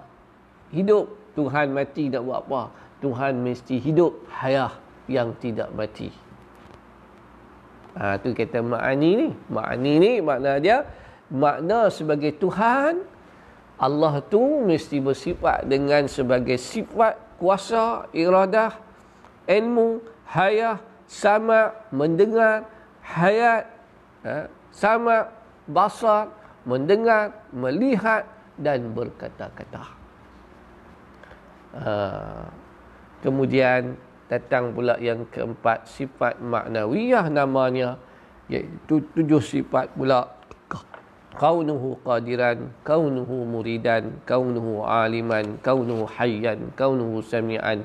hidup. 0.72 1.22
Tuhan 1.34 1.74
mati 1.74 2.14
nak 2.14 2.22
buat 2.30 2.40
apa? 2.46 2.62
Tuhan 3.02 3.42
mesti 3.42 3.82
hidup 3.82 4.14
hayah 4.30 4.70
yang 5.10 5.34
tidak 5.42 5.74
mati. 5.74 6.14
Ha, 7.98 8.22
tu 8.22 8.38
kata 8.38 8.62
makni 8.62 9.12
ni. 9.18 9.28
Makni 9.50 9.94
ni 9.98 10.12
makna 10.22 10.62
dia 10.62 10.86
makna 11.34 11.90
sebagai 11.90 12.38
Tuhan 12.38 13.02
Allah 13.78 14.22
tu 14.30 14.64
mesti 14.64 15.02
bersifat 15.02 15.66
dengan 15.66 16.06
sebagai 16.06 16.56
sifat 16.62 17.18
kuasa, 17.42 18.08
iradah, 18.14 18.78
ilmu, 19.50 20.00
hayah, 20.30 20.80
sama, 21.10 21.76
mendengar, 21.90 22.66
hayat, 23.04 23.68
ha, 24.24 24.48
sama, 24.72 25.30
basar, 25.68 26.32
mendengar, 26.64 27.34
melihat 27.52 28.24
dan 28.56 28.94
berkata-kata. 28.94 29.84
Ha, 31.74 31.94
kemudian 33.26 33.98
datang 34.30 34.72
pula 34.72 34.96
yang 35.02 35.26
keempat 35.30 35.90
sifat 35.90 36.38
maknawiyah 36.40 37.28
namanya 37.30 37.98
iaitu 38.48 39.02
tujuh 39.14 39.42
sifat 39.42 39.94
pula 39.98 40.30
kaunuhu 41.34 41.98
qadiran 42.06 42.70
kaunuhu 42.86 43.46
muridan 43.46 44.14
kaunuhu 44.26 44.86
aliman 44.86 45.58
kaunuhu 45.66 46.06
hayyan 46.06 46.70
kaunuhu 46.78 47.26
samian 47.26 47.82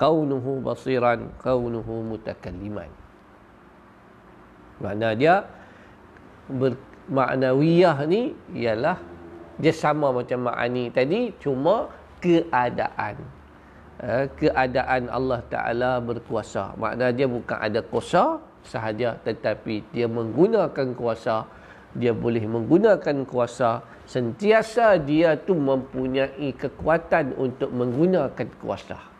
kaunuhu 0.00 0.60
basiran 0.60 1.28
kaunuhu 1.40 2.04
mutakalliman. 2.04 2.88
Makna 4.76 5.16
dia 5.16 5.44
bermaknawiyah 6.52 8.04
ni 8.04 8.36
ialah 8.52 9.00
dia 9.56 9.72
sama 9.72 10.12
macam 10.12 10.52
makni 10.52 10.92
tadi 10.92 11.32
cuma 11.40 11.88
keadaan. 12.20 13.16
Eh, 13.96 14.28
keadaan 14.36 15.08
Allah 15.08 15.40
Taala 15.48 16.04
berkuasa. 16.04 16.76
Makna 16.76 17.08
dia 17.16 17.24
bukan 17.24 17.56
ada 17.56 17.80
kuasa 17.80 18.36
sahaja 18.60 19.16
tetapi 19.24 19.80
dia 19.96 20.04
menggunakan 20.04 20.92
kuasa 20.92 21.48
dia 21.96 22.12
boleh 22.12 22.44
menggunakan 22.44 23.24
kuasa 23.24 23.82
sentiasa 24.06 25.00
dia 25.00 25.34
tu 25.34 25.56
mempunyai 25.56 26.52
kekuatan 26.54 27.34
untuk 27.34 27.72
menggunakan 27.72 28.48
kuasa 28.60 29.16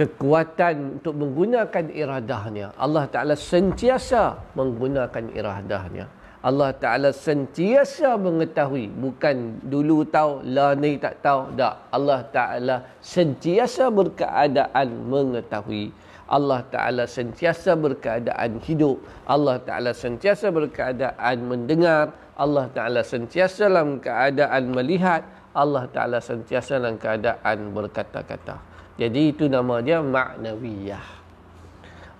kekuatan 0.00 0.96
untuk 0.96 1.12
menggunakan 1.12 1.92
iradahnya. 1.92 2.72
Allah 2.80 3.04
Ta'ala 3.04 3.36
sentiasa 3.36 4.38
menggunakan 4.56 5.28
iradahnya. 5.36 6.08
Allah 6.40 6.72
Ta'ala 6.72 7.12
sentiasa 7.12 8.16
mengetahui. 8.16 8.88
Bukan 8.88 9.60
dulu 9.60 10.08
tahu, 10.08 10.40
lah 10.48 10.72
ni 10.72 10.96
tak 10.96 11.20
tahu. 11.20 11.52
Tak. 11.52 11.92
Allah 11.92 12.20
Ta'ala 12.32 12.76
sentiasa 13.04 13.92
berkeadaan 13.92 14.88
mengetahui. 15.04 15.92
Allah 16.30 16.62
Ta'ala 16.70 17.10
sentiasa 17.10 17.74
berkeadaan 17.74 18.62
hidup. 18.62 19.02
Allah 19.26 19.58
Ta'ala 19.58 19.90
sentiasa 19.90 20.54
berkeadaan 20.54 21.36
mendengar. 21.42 22.14
Allah 22.38 22.70
Ta'ala 22.70 23.02
sentiasa 23.02 23.66
dalam 23.66 23.98
keadaan 23.98 24.70
melihat. 24.70 25.26
Allah 25.50 25.90
Ta'ala 25.90 26.22
sentiasa 26.22 26.78
dalam 26.78 27.02
keadaan 27.02 27.74
berkata-kata. 27.74 28.62
Jadi 28.94 29.34
itu 29.34 29.50
nama 29.50 29.82
dia 29.82 29.98
maknawiyah. 29.98 31.18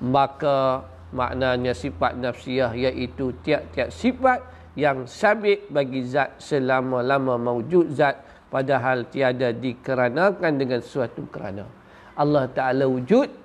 Maka 0.02 0.82
maknanya 1.14 1.70
sifat 1.70 2.18
nafsiyah 2.18 2.74
iaitu 2.74 3.30
tiap-tiap 3.46 3.94
sifat 3.94 4.42
yang 4.74 5.06
sabit 5.06 5.70
bagi 5.70 6.02
zat 6.02 6.38
selama-lama 6.42 7.38
mawujud 7.38 7.94
zat 7.94 8.22
padahal 8.50 9.06
tiada 9.06 9.54
dikeranakan 9.54 10.52
dengan 10.58 10.82
suatu 10.82 11.30
kerana. 11.30 11.62
Allah 12.18 12.50
Ta'ala 12.50 12.84
wujud, 12.90 13.39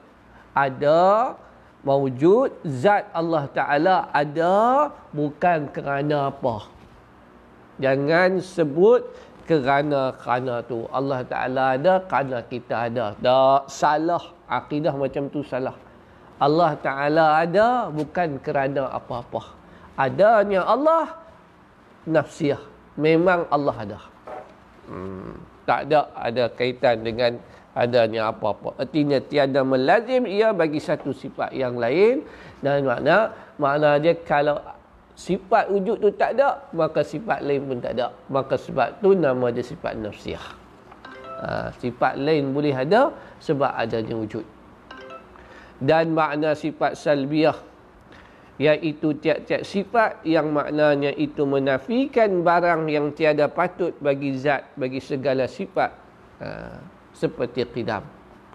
ada, 0.55 1.35
mawujud, 1.83 2.55
zat 2.63 3.11
Allah 3.11 3.45
Ta'ala 3.51 4.09
ada 4.09 4.89
bukan 5.11 5.69
kerana 5.69 6.31
apa. 6.31 6.71
Jangan 7.75 8.39
sebut 8.39 9.03
kerana 9.45 10.15
kerana 10.17 10.65
tu. 10.65 10.89
Allah 10.89 11.21
Taala 11.27 11.77
ada 11.77 12.01
kerana 12.01 12.41
kita 12.41 12.89
ada. 12.89 13.13
Tak 13.19 13.69
salah. 13.69 14.33
Akidah 14.49 14.93
macam 14.93 15.29
tu 15.29 15.45
salah. 15.45 15.77
Allah 16.41 16.73
Taala 16.81 17.43
ada 17.43 17.91
bukan 17.93 18.41
kerana 18.41 18.89
apa-apa. 18.89 19.53
Adanya 19.95 20.65
Allah 20.65 21.19
nafsiyah. 22.09 22.59
Memang 22.97 23.45
Allah 23.51 23.75
ada. 23.75 23.99
Hmm, 24.87 25.35
tak 25.67 25.89
ada 25.89 26.09
ada 26.15 26.43
kaitan 26.51 27.03
dengan 27.03 27.37
adanya 27.75 28.31
apa-apa. 28.31 28.79
Artinya 28.79 29.19
tiada 29.19 29.61
melazim 29.67 30.23
ia 30.23 30.55
bagi 30.55 30.79
satu 30.79 31.11
sifat 31.11 31.51
yang 31.51 31.75
lain. 31.75 32.23
Dan 32.63 32.87
makna 32.87 33.35
makna 33.59 33.99
dia 33.99 34.15
kalau 34.23 34.57
sifat 35.13 35.67
wujud 35.71 35.99
tu 35.99 36.09
tak 36.15 36.39
ada 36.39 36.71
maka 36.71 37.03
sifat 37.03 37.43
lain 37.43 37.67
pun 37.67 37.77
tak 37.83 37.99
ada. 37.99 38.15
Maka 38.31 38.55
sebab 38.55 39.03
tu 39.03 39.11
nama 39.13 39.51
dia 39.51 39.61
sifat 39.61 39.99
nafsiyah. 39.99 40.47
Ha, 41.35 41.75
sifat 41.83 42.15
lain 42.15 42.55
boleh 42.55 42.71
ada 42.71 43.11
sebab 43.43 43.75
adanya 43.75 44.15
wujud. 44.15 44.47
Dan 45.75 46.15
makna 46.15 46.55
sifat 46.55 46.95
salbiah 46.95 47.59
iaitu 48.55 49.19
tiap-tiap 49.19 49.67
sifat 49.67 50.23
yang 50.23 50.55
maknanya 50.55 51.11
itu 51.11 51.43
menafikan 51.43 52.39
barang 52.39 52.87
yang 52.87 53.11
tiada 53.11 53.51
patut 53.51 53.91
bagi 53.99 54.31
zat 54.39 54.71
bagi 54.79 55.03
segala 55.03 55.43
sifat. 55.43 55.91
Ha, 56.39 56.47
seperti 57.15 57.63
qidam 57.71 58.03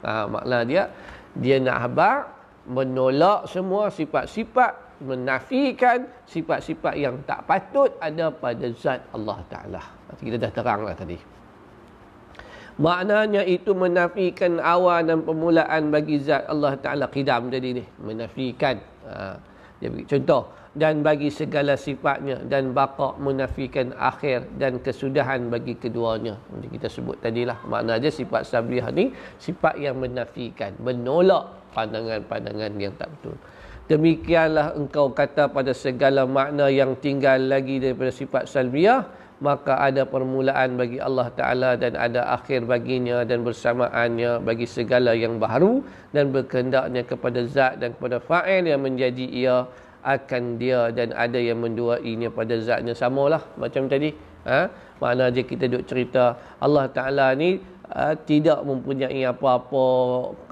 ha, 0.04 0.28
makna 0.28 0.62
dia 0.68 0.92
dia 1.34 1.56
nak 1.58 1.76
habaq 1.88 2.20
menolak 2.68 3.48
semua 3.48 3.88
sifat-sifat 3.88 4.90
menafikan 5.00 6.04
sifat-sifat 6.28 6.94
yang 7.00 7.24
tak 7.24 7.48
patut 7.48 7.96
ada 7.98 8.28
pada 8.28 8.68
zat 8.76 9.00
Allah 9.16 9.40
Ta'ala. 9.48 9.82
Kita 10.12 10.36
dah 10.36 10.52
teranglah 10.52 10.92
tadi. 10.92 11.16
Maknanya 12.80 13.44
itu 13.44 13.76
menafikan 13.76 14.56
awal 14.60 15.04
dan 15.04 15.24
permulaan 15.24 15.92
bagi 15.92 16.20
zat 16.20 16.48
Allah 16.48 16.76
Ta'ala. 16.76 17.08
Qidam 17.08 17.48
tadi 17.48 17.80
ni. 17.80 17.84
Menafikan. 18.04 18.76
Ha, 19.08 19.36
dia 19.80 19.88
beri 19.88 20.04
contoh. 20.04 20.52
Dan 20.70 21.02
bagi 21.02 21.32
segala 21.32 21.74
sifatnya. 21.74 22.38
Dan 22.44 22.76
baqa 22.76 23.18
menafikan 23.18 23.90
akhir 23.96 24.46
dan 24.60 24.78
kesudahan 24.78 25.50
bagi 25.50 25.74
keduanya. 25.74 26.38
Macam 26.52 26.70
kita 26.70 26.86
sebut 26.86 27.18
tadilah. 27.18 27.58
Maknanya 27.66 28.12
sifat 28.12 28.46
sabriyah 28.46 28.92
ni. 28.94 29.10
Sifat 29.40 29.80
yang 29.80 29.98
menafikan. 29.98 30.76
Menolak 30.78 31.72
pandangan-pandangan 31.72 32.70
yang 32.78 32.94
tak 32.94 33.08
betul. 33.18 33.34
Demikianlah 33.90 34.78
engkau 34.78 35.10
kata 35.10 35.50
pada 35.50 35.74
segala 35.74 36.22
makna 36.22 36.70
yang 36.70 36.94
tinggal 37.02 37.42
lagi 37.42 37.82
daripada 37.82 38.14
sifat 38.14 38.46
salbiah, 38.46 39.02
maka 39.40 39.80
ada 39.80 40.04
permulaan 40.04 40.76
bagi 40.76 41.00
Allah 41.00 41.32
Ta'ala 41.32 41.70
dan 41.80 41.96
ada 41.96 42.28
akhir 42.36 42.68
baginya 42.68 43.24
dan 43.24 43.40
bersamaannya 43.40 44.44
bagi 44.44 44.68
segala 44.68 45.16
yang 45.16 45.40
baru 45.40 45.80
dan 46.12 46.28
berkehendaknya 46.28 47.02
kepada 47.08 47.40
zat 47.48 47.80
dan 47.80 47.96
kepada 47.96 48.20
fa'il 48.20 48.68
yang 48.68 48.84
menjadi 48.84 49.26
ia 49.32 49.56
akan 50.04 50.60
dia 50.60 50.92
dan 50.92 51.12
ada 51.16 51.36
yang 51.36 51.60
menduainya 51.60 52.28
pada 52.32 52.56
zatnya. 52.60 52.92
Samalah 52.96 53.44
macam 53.56 53.88
tadi. 53.88 54.12
Ha? 54.40 54.72
makna 55.00 55.32
je 55.32 55.42
kita 55.44 55.64
duk 55.68 55.84
cerita 55.88 56.36
Allah 56.60 56.84
Ta'ala 56.92 57.32
ni 57.32 57.60
uh, 57.92 58.14
tidak 58.28 58.60
mempunyai 58.68 59.24
apa-apa 59.24 59.84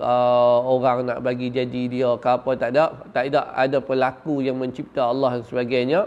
uh, 0.00 0.58
orang 0.64 1.08
nak 1.08 1.20
bagi 1.20 1.48
jadi 1.52 1.82
dia 1.88 2.10
ke 2.16 2.28
apa 2.28 2.50
tak 2.56 2.70
ada 2.74 2.84
tak 3.12 3.28
ada. 3.28 3.52
Ada 3.52 3.78
pelaku 3.84 4.40
yang 4.40 4.56
mencipta 4.56 5.08
Allah 5.12 5.38
dan 5.38 5.44
sebagainya 5.44 6.00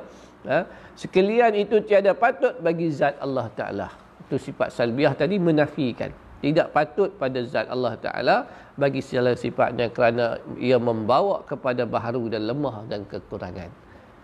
uh, 0.48 0.66
sekalian 0.98 1.54
itu 1.58 1.82
tiada 1.84 2.16
patut 2.16 2.58
bagi 2.62 2.90
zat 2.94 3.18
Allah 3.20 3.48
taala. 3.54 3.88
Itu 4.28 4.40
sifat 4.40 4.72
salbiah 4.72 5.14
tadi 5.14 5.38
menafikan. 5.38 6.10
Tidak 6.42 6.74
patut 6.74 7.14
pada 7.20 7.38
zat 7.46 7.70
Allah 7.70 7.94
taala 8.02 8.36
bagi 8.80 9.04
segala 9.04 9.38
sifatnya 9.38 9.92
kerana 9.94 10.42
ia 10.58 10.82
membawa 10.82 11.46
kepada 11.46 11.86
baharu 11.86 12.32
dan 12.32 12.50
lemah 12.50 12.88
dan 12.90 13.06
kekurangan. 13.06 13.70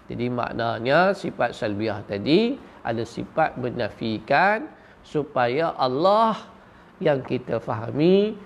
Jadi 0.08 0.26
maknanya 0.32 1.12
sifat 1.12 1.52
salbiah 1.52 2.00
tadi 2.08 2.56
ada 2.88 3.04
sifat 3.04 3.60
menafikan 3.60 4.72
supaya 5.04 5.76
Allah 5.76 6.40
yang 7.04 7.20
kita 7.22 7.60
fahami 7.60 8.40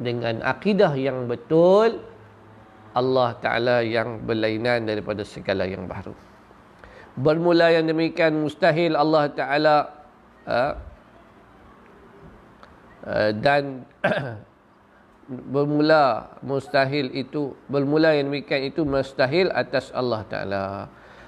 dengan 0.00 0.40
akidah 0.40 0.96
yang 0.96 1.28
betul 1.28 2.00
Allah 2.92 3.32
Ta'ala 3.40 3.80
yang 3.80 4.20
berlainan 4.24 4.84
daripada 4.84 5.24
segala 5.24 5.64
yang 5.64 5.88
baru. 5.88 6.12
Bermula 7.12 7.68
yang 7.68 7.84
demikian 7.88 8.40
mustahil 8.40 8.96
Allah 8.96 9.24
Ta'ala 9.36 9.76
uh, 10.48 10.72
uh, 13.04 13.30
dan 13.36 13.84
bermula 15.52 16.34
mustahil 16.40 17.12
itu 17.12 17.52
bermula 17.68 18.16
yang 18.16 18.32
demikian 18.32 18.64
itu 18.64 18.82
mustahil 18.88 19.52
atas 19.52 19.92
Allah 19.92 20.24
Ta'ala. 20.24 20.64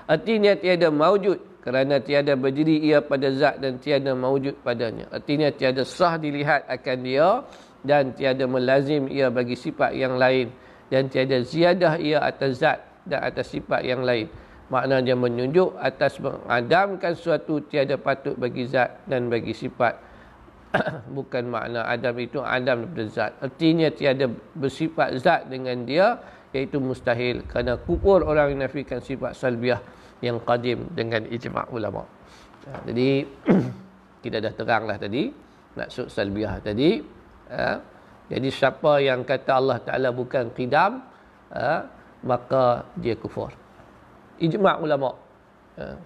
Artinya 0.08 0.56
tiada 0.56 0.88
maujud 0.88 1.40
kerana 1.64 1.96
tiada 1.96 2.36
berdiri 2.36 2.76
ia 2.84 3.00
pada 3.00 3.32
zat 3.32 3.56
dan 3.56 3.80
tiada 3.80 4.12
mawujud 4.12 4.60
padanya. 4.60 5.08
Artinya 5.08 5.48
tiada 5.48 5.80
sah 5.80 6.20
dilihat 6.20 6.68
akan 6.68 6.98
dia 7.00 7.40
dan 7.80 8.12
tiada 8.12 8.44
melazim 8.44 9.08
ia 9.08 9.32
bagi 9.32 9.56
sifat 9.56 9.96
yang 9.96 10.20
lain 10.20 10.52
dan 10.92 11.08
tiada 11.08 11.40
ziyadah 11.40 11.96
ia 11.96 12.20
atas 12.20 12.60
zat 12.60 12.84
dan 13.08 13.24
atas 13.24 13.48
sifat 13.48 13.80
yang 13.80 14.04
lain. 14.04 14.28
Maknanya 14.72 15.12
menunjuk 15.12 15.76
atas 15.76 16.16
mengadamkan 16.20 17.12
suatu 17.12 17.60
tiada 17.68 18.00
patut 18.00 18.32
bagi 18.36 18.64
zat 18.64 19.04
dan 19.04 19.28
bagi 19.28 19.52
sifat. 19.52 20.00
Bukan 21.16 21.52
makna 21.52 21.84
Adam 21.84 22.16
itu 22.16 22.40
Adam 22.40 22.88
daripada 22.88 23.04
zat. 23.12 23.32
Artinya 23.44 23.92
tiada 23.92 24.26
bersifat 24.56 25.20
zat 25.20 25.52
dengan 25.52 25.84
dia 25.84 26.16
iaitu 26.56 26.80
mustahil. 26.80 27.44
Kerana 27.44 27.76
kupur 27.76 28.24
orang 28.24 28.56
yang 28.56 28.64
nafikan 28.64 29.04
sifat 29.04 29.36
salbiah 29.36 29.78
yang 30.24 30.40
qadim 30.40 30.88
dengan 30.96 31.28
ijma' 31.28 31.68
ulama. 31.68 32.08
Ha, 32.64 32.88
jadi 32.88 33.28
kita 34.24 34.40
dah 34.40 34.52
teranglah 34.56 34.96
tadi 34.96 35.28
maksud 35.76 36.08
salbiah 36.08 36.56
tadi. 36.64 37.02
Ha, 37.52 37.76
jadi 38.32 38.48
siapa 38.48 39.04
yang 39.04 39.26
kata 39.28 39.50
Allah 39.52 39.78
Taala 39.84 40.08
bukan 40.14 40.48
qidam, 40.56 41.04
ha, 41.52 41.84
maka 42.24 42.88
dia 42.96 43.20
kufur. 43.20 43.52
Ijma' 44.40 44.80
ulama. 44.82 45.14
Ha. 45.78 45.98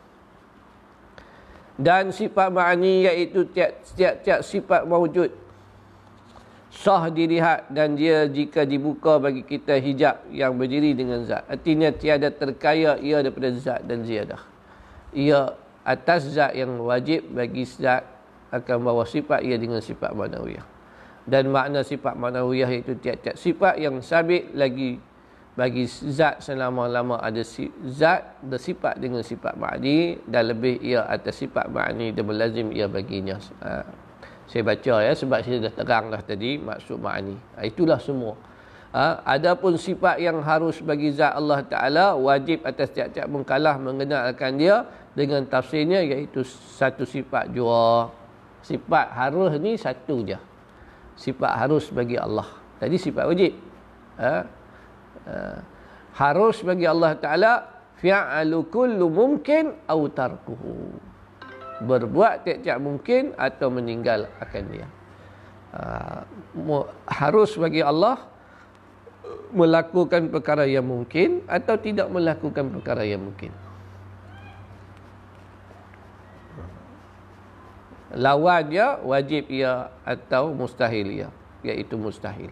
Dan 1.78 2.10
sifat 2.10 2.50
ma'ani 2.50 3.06
iaitu 3.06 3.46
tiap-tiap 3.54 4.42
sifat 4.42 4.82
mawujud 4.82 5.30
sah 6.68 7.08
dilihat 7.08 7.70
dan 7.72 7.96
dia 7.96 8.28
jika 8.28 8.66
dibuka 8.68 9.16
bagi 9.16 9.40
kita 9.46 9.80
hijab 9.80 10.26
yang 10.28 10.58
berdiri 10.58 10.92
dengan 10.92 11.24
zat. 11.24 11.46
Artinya 11.48 11.88
tiada 11.94 12.28
terkaya 12.28 13.00
ia 13.00 13.22
daripada 13.24 13.54
zat 13.56 13.86
dan 13.88 14.04
ziyadah. 14.04 14.42
Ia 15.16 15.54
atas 15.86 16.28
zat 16.28 16.52
yang 16.52 16.76
wajib 16.84 17.30
bagi 17.32 17.64
zat 17.64 18.04
akan 18.52 18.84
bawa 18.84 19.04
sifat 19.08 19.40
ia 19.44 19.56
dengan 19.56 19.80
sifat 19.80 20.12
manawiyah. 20.12 20.64
Dan 21.28 21.52
makna 21.52 21.84
sifat 21.84 22.16
manawiyah 22.16 22.72
itu 22.72 22.96
tiap-tiap 22.96 23.36
sifat 23.36 23.80
yang 23.80 24.00
sabit 24.00 24.52
lagi 24.52 25.00
bagi 25.59 25.90
zat 25.90 26.38
selama-lama 26.38 27.18
ada 27.18 27.42
zat 27.90 28.38
bersifat 28.47 29.03
dengan 29.03 29.27
sifat 29.27 29.59
ma'ni 29.59 30.23
dan 30.31 30.55
lebih 30.55 30.79
ia 30.79 31.03
atas 31.03 31.42
sifat 31.42 31.66
ma'ni 31.66 32.14
dan 32.14 32.31
melazim 32.31 32.71
ia 32.71 32.87
baginya. 32.87 33.42
Ha 33.59 34.07
saya 34.49 34.64
baca 34.64 34.94
ya 35.05 35.12
sebab 35.12 35.38
saya 35.44 35.61
dah 35.61 35.73
terang 35.77 36.09
dah 36.09 36.25
tadi 36.25 36.57
maksud 36.57 36.97
makni. 36.97 37.37
Ha, 37.53 37.68
itulah 37.68 38.01
semua. 38.01 38.33
Ha, 38.97 39.21
adapun 39.37 39.77
sifat 39.77 40.25
yang 40.25 40.40
harus 40.40 40.81
bagi 40.81 41.12
zat 41.12 41.37
Allah 41.37 41.61
Ta'ala 41.61 42.16
wajib 42.16 42.64
atas 42.64 42.88
tiap-tiap 42.97 43.29
mengkalah 43.29 43.77
mengenalkan 43.77 44.57
dia 44.57 44.88
dengan 45.12 45.44
tafsirnya 45.44 46.01
iaitu 46.01 46.40
satu 46.49 47.05
sifat 47.05 47.53
jua. 47.53 48.09
Sifat 48.64 49.12
harus 49.12 49.53
ni 49.61 49.77
satu 49.77 50.25
je. 50.25 50.40
Sifat 51.21 51.53
harus 51.53 51.92
bagi 51.92 52.16
Allah. 52.16 52.49
Tadi 52.81 52.97
sifat 52.97 53.29
wajib. 53.29 53.53
Ha? 54.16 54.49
Ha. 55.28 55.60
Harus 56.16 56.64
bagi 56.64 56.88
Allah 56.88 57.14
Ta'ala 57.14 57.52
fi'alu 58.00 58.66
kullu 58.72 59.12
mungkin 59.12 59.76
au 59.86 60.08
tarkuhu. 60.08 60.96
Berbuat 61.84 62.42
tiap-tiap 62.42 62.78
mungkin 62.82 63.36
atau 63.38 63.68
meninggal 63.70 64.26
akan 64.40 64.62
dia. 64.72 64.88
Ha. 65.76 66.24
Harus 67.06 67.54
bagi 67.60 67.84
Allah 67.84 68.18
melakukan 69.52 70.32
perkara 70.32 70.64
yang 70.64 70.88
mungkin 70.88 71.44
atau 71.44 71.76
tidak 71.76 72.08
melakukan 72.08 72.72
perkara 72.72 73.04
yang 73.04 73.20
mungkin. 73.24 73.52
Lawannya 78.08 79.04
wajib 79.04 79.52
ia 79.52 79.92
atau 80.00 80.56
mustahil 80.56 81.08
ia, 81.12 81.28
iaitu 81.60 82.00
mustahil. 82.00 82.48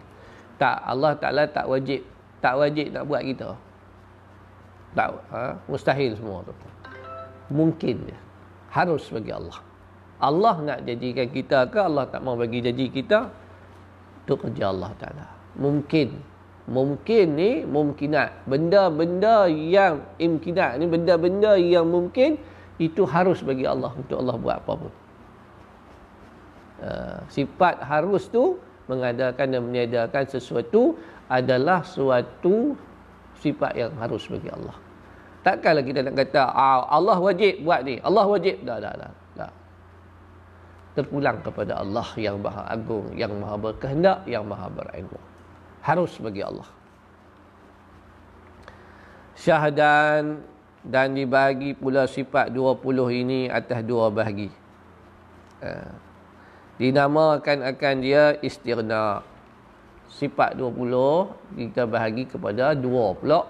Tak 0.61 0.85
Allah 0.85 1.17
Taala 1.17 1.43
tak 1.49 1.65
wajib, 1.65 2.05
tak 2.43 2.53
wajib 2.57 2.93
nak 2.93 3.03
buat 3.09 3.21
kita. 3.25 3.49
Tak 4.93 5.09
ha? 5.33 5.57
mustahil 5.69 6.17
semua 6.17 6.41
tu. 6.45 6.53
Mungkin 7.53 8.09
dia. 8.09 8.19
Harus 8.73 9.07
bagi 9.09 9.31
Allah. 9.31 9.59
Allah 10.17 10.55
nak 10.65 10.79
jadikan 10.85 11.29
kita 11.29 11.69
ke 11.69 11.77
Allah 11.77 12.09
tak 12.09 12.25
mau 12.25 12.33
bagi 12.33 12.61
jadi 12.61 12.85
kita? 12.89 13.29
Itu 14.25 14.33
kerja 14.35 14.73
Allah 14.73 14.91
Taala. 14.97 15.25
Mungkin 15.57 16.37
mungkin 16.67 17.39
ni 17.39 17.63
mungkinat 17.63 18.43
benda-benda 18.43 19.47
yang 19.47 20.03
imkinat 20.19 20.75
ni 20.75 20.85
benda-benda 20.85 21.55
yang 21.55 21.87
mungkin 21.87 22.35
itu 22.75 23.07
harus 23.07 23.39
bagi 23.39 23.63
Allah 23.63 23.95
untuk 23.95 24.19
Allah 24.19 24.35
buat 24.35 24.59
apa 24.59 24.73
pun 24.75 24.93
uh, 26.83 27.23
sifat 27.31 27.79
harus 27.87 28.27
tu 28.27 28.59
mengadakan 28.87 29.47
dan 29.51 29.61
meniadakan 29.63 30.23
sesuatu 30.27 30.95
adalah 31.27 31.83
suatu 31.83 32.75
sifat 33.37 33.71
yang 33.75 33.93
harus 33.99 34.25
bagi 34.27 34.49
Allah 34.49 34.75
takkanlah 35.45 35.83
kita 35.83 36.03
nak 36.07 36.15
kata 36.17 36.43
ah, 36.51 36.87
Allah 36.89 37.17
wajib 37.19 37.63
buat 37.63 37.83
ni 37.83 37.99
Allah 38.01 38.25
wajib 38.25 38.63
dah 38.63 38.79
dah 38.79 38.93
dah 38.95 39.11
dah 39.37 39.51
terpulang 40.97 41.39
kepada 41.45 41.83
Allah 41.83 42.07
yang 42.17 42.41
maha 42.41 42.65
agung 42.67 43.13
yang 43.13 43.31
maha 43.37 43.55
berkehendak 43.59 44.25
yang 44.25 44.43
maha 44.47 44.65
berilmu 44.71 45.19
harus 45.87 46.11
bagi 46.19 46.43
Allah. 46.43 46.67
Syahdan 49.39 50.43
dan 50.83 51.15
dibagi 51.15 51.71
pula 51.77 52.03
sifat 52.11 52.51
20 52.51 52.83
ini 53.23 53.41
atas 53.47 53.79
dua 53.87 54.11
bahagi. 54.11 54.51
Uh, 55.63 55.91
dinamakan 56.81 57.65
akan 57.65 57.95
dia 58.01 58.37
istirna. 58.41 59.21
Sifat 60.07 60.55
20 60.57 61.59
kita 61.59 61.83
bahagi 61.85 62.25
kepada 62.25 62.73
dua 62.73 63.13
pula. 63.13 63.41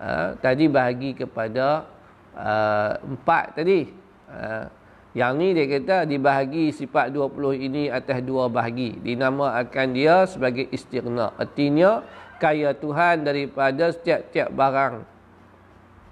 Uh, 0.00 0.32
tadi 0.40 0.64
bahagi 0.64 1.12
kepada 1.12 1.84
uh, 2.32 2.96
empat 3.04 3.58
tadi. 3.58 3.90
Uh, 4.30 4.64
yang 5.10 5.42
ni 5.42 5.50
dia 5.50 5.66
kata 5.66 6.06
dibahagi 6.06 6.70
sifat 6.70 7.10
20 7.10 7.66
ini 7.66 7.90
atas 7.90 8.22
dua 8.22 8.46
bahagi. 8.46 8.94
Dinamakan 9.02 9.88
dia 9.90 10.22
sebagai 10.30 10.70
istirna. 10.70 11.34
Artinya 11.34 12.06
kaya 12.38 12.70
Tuhan 12.72 13.26
daripada 13.26 13.90
setiap-tiap 13.90 14.54
barang 14.54 15.02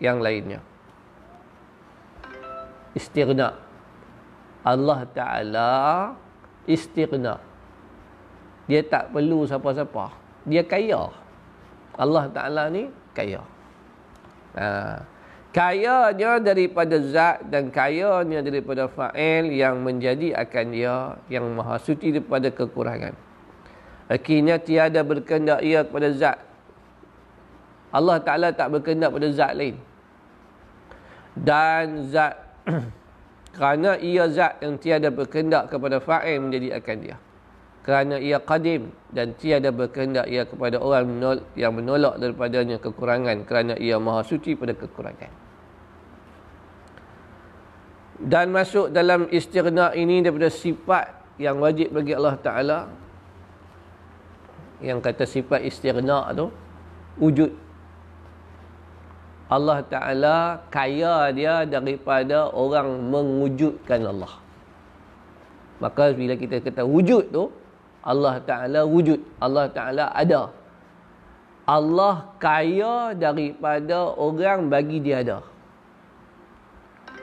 yang 0.02 0.18
lainnya. 0.18 0.58
Istirna. 2.98 3.54
Allah 4.66 5.00
Ta'ala 5.14 5.72
istirna. 6.68 7.40
Dia 8.68 8.84
tak 8.84 9.16
perlu 9.16 9.48
siapa-siapa. 9.48 10.12
Dia 10.44 10.60
kaya. 10.60 11.08
Allah 11.96 12.24
Ta'ala 12.28 12.68
ni 12.68 12.92
kaya. 13.16 13.40
Haa 14.52 15.18
kayanya 15.58 16.38
daripada 16.38 17.00
zat 17.00 17.42
dan 17.48 17.72
kayanya 17.72 18.44
daripada 18.44 18.86
fa'il 18.86 19.50
yang 19.56 19.80
menjadi 19.80 20.36
akan 20.36 20.66
dia 20.70 21.16
yang 21.32 21.50
maha 21.56 21.80
suci 21.80 22.12
daripada 22.12 22.52
kekurangan. 22.52 23.16
Akhirnya 24.08 24.56
tiada 24.60 25.04
berkendak 25.04 25.60
ia 25.66 25.84
kepada 25.84 26.08
zat. 26.14 26.38
Allah 27.90 28.20
Ta'ala 28.20 28.52
tak 28.52 28.68
berkendak 28.70 29.12
pada 29.12 29.28
zat 29.32 29.52
lain. 29.56 29.76
Dan 31.34 32.08
zat, 32.08 32.38
kerana 33.58 33.98
ia 33.98 34.30
zat 34.30 34.62
yang 34.62 34.78
tiada 34.78 35.10
berkendak 35.10 35.66
kepada 35.66 35.98
fa'il 35.98 36.38
menjadi 36.38 36.78
akan 36.78 36.96
dia. 37.02 37.16
Kerana 37.82 38.20
ia 38.22 38.38
qadim 38.38 38.94
dan 39.10 39.34
tiada 39.34 39.74
berkendak 39.74 40.30
ia 40.30 40.46
kepada 40.46 40.78
orang 40.78 41.08
yang 41.58 41.74
menolak 41.74 42.22
daripadanya 42.22 42.78
kekurangan. 42.78 43.42
Kerana 43.42 43.74
ia 43.74 43.98
maha 43.98 44.22
suci 44.22 44.54
pada 44.54 44.76
kekurangan 44.78 45.48
dan 48.18 48.50
masuk 48.50 48.90
dalam 48.90 49.30
istirna 49.30 49.94
ini 49.94 50.18
daripada 50.18 50.50
sifat 50.50 51.14
yang 51.38 51.62
wajib 51.62 51.94
bagi 51.94 52.18
Allah 52.18 52.34
Ta'ala 52.34 52.78
yang 54.82 54.98
kata 54.98 55.22
sifat 55.22 55.62
istirna 55.62 56.26
tu 56.34 56.50
wujud 57.22 57.54
Allah 59.48 59.80
Ta'ala 59.80 60.60
kaya 60.68 61.32
dia 61.32 61.64
daripada 61.64 62.52
orang 62.52 63.08
mewujudkan 63.08 64.04
Allah. 64.04 64.36
Maka 65.80 66.12
bila 66.12 66.36
kita 66.36 66.60
kata 66.60 66.84
wujud 66.84 67.32
tu 67.32 67.48
Allah 68.04 68.36
Ta'ala 68.44 68.84
wujud. 68.84 69.16
Allah 69.40 69.72
Ta'ala 69.72 70.12
ada. 70.12 70.52
Allah 71.64 72.28
kaya 72.36 73.16
daripada 73.16 74.12
orang 74.20 74.68
bagi 74.68 75.00
dia 75.00 75.24
ada. 75.24 75.40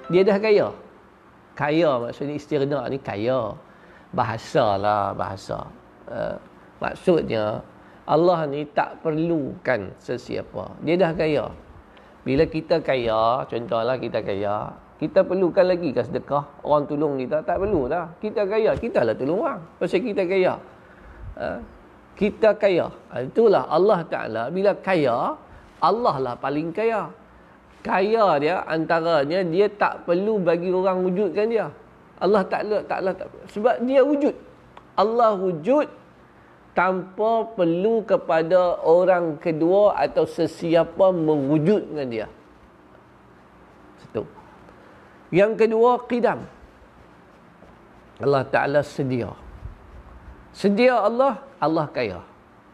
Dia 0.09 0.25
dah 0.25 0.37
kaya. 0.41 0.67
Kaya 1.53 1.89
maksudnya 2.01 2.41
istirna 2.41 2.89
ni 2.89 2.97
kaya. 2.97 3.53
Bahasa 4.09 4.81
lah 4.81 5.13
bahasa. 5.13 5.69
Uh, 6.09 6.37
maksudnya 6.81 7.61
Allah 8.09 8.49
ni 8.49 8.65
tak 8.73 9.01
perlukan 9.05 9.93
sesiapa. 10.01 10.73
Dia 10.81 10.97
dah 10.97 11.13
kaya 11.13 11.45
bila 12.25 12.43
kita 12.49 12.81
kaya 12.81 13.45
contohlah 13.45 14.01
kita 14.01 14.19
kaya 14.25 14.73
kita 14.95 15.21
perlukan 15.27 15.67
lagi 15.67 15.91
ke 15.91 16.01
sedekah. 16.01 16.47
Orang 16.65 16.89
tolong 16.89 17.19
kita 17.21 17.45
tak 17.45 17.61
perlu 17.61 17.85
lah 17.85 18.09
kita 18.17 18.49
kaya 18.49 18.73
kita 18.73 19.05
lah 19.05 19.13
tolong 19.13 19.39
orang. 19.45 19.61
Pasal 19.77 20.01
kita 20.01 20.23
kaya. 20.25 20.53
Uh, 21.37 21.59
kita 22.15 22.55
kaya. 22.57 22.89
Itulah 23.13 23.69
Allah 23.69 24.01
Ta'ala. 24.07 24.43
Bila 24.49 24.73
kaya 24.79 25.35
Allah 25.83 26.15
lah 26.17 26.33
paling 26.39 26.73
kaya. 26.73 27.11
Kaya 27.85 28.41
dia 28.41 28.65
antaranya 28.65 29.45
dia 29.45 29.69
tak 29.69 30.09
perlu 30.09 30.41
bagi 30.41 30.73
orang 30.73 31.05
wujudkan 31.05 31.45
dia. 31.45 31.69
Allah 32.17 32.41
Taala 32.47 32.81
Taala 32.87 33.11
tak 33.13 33.29
sebab 33.51 33.83
dia 33.85 34.01
wujud. 34.01 34.33
Allah 34.95 35.35
wujud 35.37 35.85
tanpa 36.75 37.47
perlu 37.55 38.03
kepada 38.03 38.83
orang 38.83 39.39
kedua 39.39 39.95
atau 39.95 40.27
sesiapa 40.27 41.15
mewujudkan 41.15 42.05
dia. 42.11 42.27
Satu. 44.03 44.27
Yang 45.31 45.65
kedua 45.65 46.03
qidam. 46.05 46.43
Allah 48.19 48.43
Taala 48.51 48.83
sedia. 48.83 49.31
Sedia 50.51 50.99
Allah, 50.99 51.39
Allah 51.63 51.87
kaya. 51.87 52.19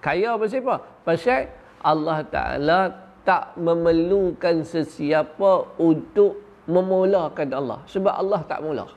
Kaya 0.01 0.33
pasal 0.37 0.65
apa? 0.65 0.75
Pasal 1.05 1.41
Allah 1.81 2.19
Taala 2.25 2.79
tak 3.21 3.53
memerlukan 3.53 4.65
sesiapa 4.65 5.77
untuk 5.77 6.41
memulakan 6.65 7.49
Allah. 7.53 7.79
Sebab 7.85 8.13
Allah 8.13 8.41
tak 8.49 8.65
mula. 8.65 8.89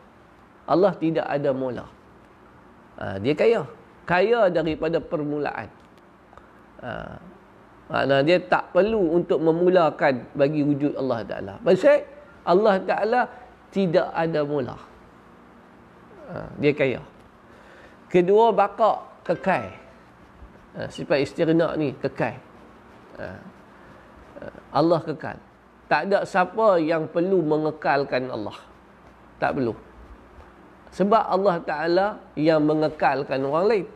Allah 0.64 0.92
tidak 0.96 1.28
ada 1.28 1.50
mula. 1.52 1.84
Ha, 2.96 3.20
dia 3.20 3.36
kaya. 3.36 3.68
Kaya 4.04 4.52
daripada 4.52 5.00
permulaan. 5.00 5.68
Ha, 6.84 7.16
makna 7.88 8.20
dia 8.20 8.36
tak 8.40 8.72
perlu 8.76 9.16
untuk 9.16 9.40
memulakan 9.40 10.28
bagi 10.36 10.60
wujud 10.60 10.92
Allah 11.00 11.24
Ta'ala. 11.24 11.54
Maksud 11.64 12.00
Allah 12.44 12.76
Ta'ala 12.84 13.20
tidak 13.72 14.08
ada 14.12 14.40
mula. 14.44 14.76
Ha, 16.28 16.48
dia 16.60 16.72
kaya. 16.76 17.00
Kedua, 18.12 18.52
bakak 18.52 19.24
kekal. 19.24 19.72
Ha, 20.76 20.86
sifat 20.92 21.24
istirna 21.24 21.72
ni 21.80 21.96
kekal. 21.96 22.36
Ha, 23.16 23.26
Allah 24.76 25.00
kekal. 25.00 25.40
Tak 25.88 26.12
ada 26.12 26.28
siapa 26.28 26.80
yang 26.80 27.08
perlu 27.08 27.40
mengekalkan 27.40 28.28
Allah. 28.28 28.56
Tak 29.40 29.56
perlu. 29.56 29.72
Sebab 30.94 31.26
Allah 31.26 31.56
Ta'ala 31.58 32.06
yang 32.38 32.62
mengekalkan 32.62 33.42
orang 33.42 33.66
lain. 33.66 33.86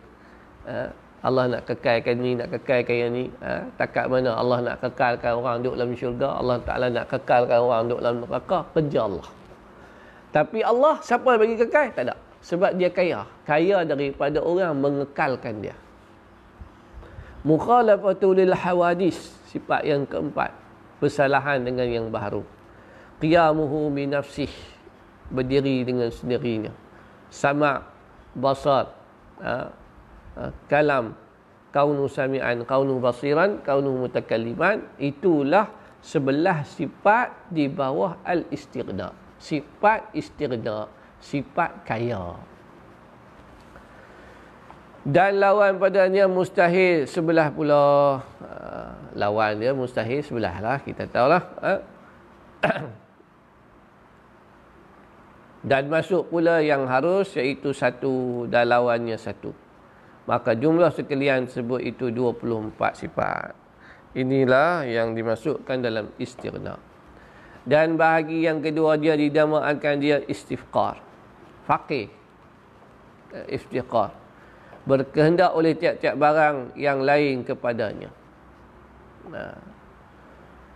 Ha? 0.66 0.90
Allah 1.18 1.44
nak 1.46 1.62
kekalkan 1.66 2.14
ni, 2.18 2.34
nak 2.34 2.50
kekalkan 2.58 2.94
yang 2.94 3.10
ni. 3.14 3.24
Ha? 3.38 3.70
Takat 3.78 4.10
mana 4.10 4.34
Allah 4.34 4.58
nak 4.66 4.76
kekalkan 4.82 5.38
orang 5.38 5.62
duduk 5.62 5.78
dalam 5.78 5.94
syurga, 5.94 6.28
Allah 6.34 6.58
Ta'ala 6.58 6.86
nak 6.90 7.06
kekalkan 7.06 7.58
orang 7.62 7.86
duduk 7.86 8.00
dalam 8.02 8.18
neraka, 8.26 8.58
kerja 8.74 9.00
Allah. 9.06 9.26
Tapi 10.28 10.58
Allah, 10.60 10.94
siapa 11.00 11.26
yang 11.34 11.40
bagi 11.40 11.56
kekal? 11.56 11.86
Tak 11.94 12.04
ada. 12.04 12.14
Sebab 12.42 12.70
dia 12.78 12.90
kaya. 12.90 13.26
Kaya 13.46 13.82
daripada 13.86 14.38
orang 14.42 14.74
mengekalkan 14.78 15.54
dia. 15.62 15.74
Mukhalafatul 17.46 18.42
lil 18.42 18.54
hawadis. 18.54 19.34
Sifat 19.48 19.86
yang 19.86 20.04
keempat. 20.04 20.52
Persalahan 21.00 21.64
dengan 21.64 21.88
yang 21.88 22.06
baru. 22.12 22.44
Qiyamuhu 23.18 23.90
binafsih. 23.90 24.50
Berdiri 25.32 25.82
dengan 25.82 26.12
sendirinya. 26.12 26.70
Sama' 27.28 27.84
basar. 28.34 28.92
Ha? 29.42 29.70
Ha, 30.38 30.54
kalam 30.70 31.18
kaunu 31.74 32.06
sami'an 32.06 32.62
kaunu 32.62 33.02
basiran 33.02 33.60
kaunu 33.66 34.06
mutakalliman 34.06 34.86
itulah 34.96 35.66
sebelah 35.98 36.62
sifat 36.62 37.34
di 37.50 37.66
bawah 37.66 38.22
al 38.22 38.46
istighna 38.54 39.10
sifat 39.42 40.14
istighna 40.14 40.86
sifat 41.18 41.82
kaya 41.82 42.38
dan 45.02 45.42
lawan 45.42 45.82
padanya 45.82 46.30
mustahil 46.30 47.10
sebelah 47.10 47.50
pula 47.50 47.82
uh, 48.38 48.90
lawan 49.18 49.58
dia 49.58 49.74
mustahil 49.74 50.22
sebelah 50.22 50.54
lah 50.62 50.78
kita 50.78 51.10
tahulah 51.10 51.42
uh. 51.58 51.80
dan 55.62 55.90
masuk 55.90 56.30
pula 56.30 56.62
yang 56.62 56.86
harus 56.86 57.34
iaitu 57.34 57.74
satu 57.74 58.46
dan 58.46 58.70
lawannya 58.70 59.18
satu 59.18 59.68
maka 60.28 60.52
jumlah 60.52 60.92
sekalian 60.92 61.48
tersebut 61.48 61.80
itu 61.80 62.12
24 62.12 62.76
sifat. 63.00 63.56
Inilah 64.12 64.84
yang 64.84 65.16
dimasukkan 65.16 65.80
dalam 65.80 66.12
istighna. 66.20 66.76
Dan 67.64 67.96
bahagi 67.96 68.44
yang 68.44 68.60
kedua 68.60 69.00
dia 69.00 69.16
dinamakan 69.16 69.96
dia 69.96 70.20
istifqar. 70.28 71.00
Faqih. 71.64 72.12
Eh, 73.32 73.56
istifqar. 73.56 74.12
Berkehendak 74.84 75.56
oleh 75.56 75.72
tiap-tiap 75.72 76.12
barang 76.20 76.76
yang 76.76 77.00
lain 77.00 77.48
kepadanya. 77.48 78.12
Nah. 79.32 79.56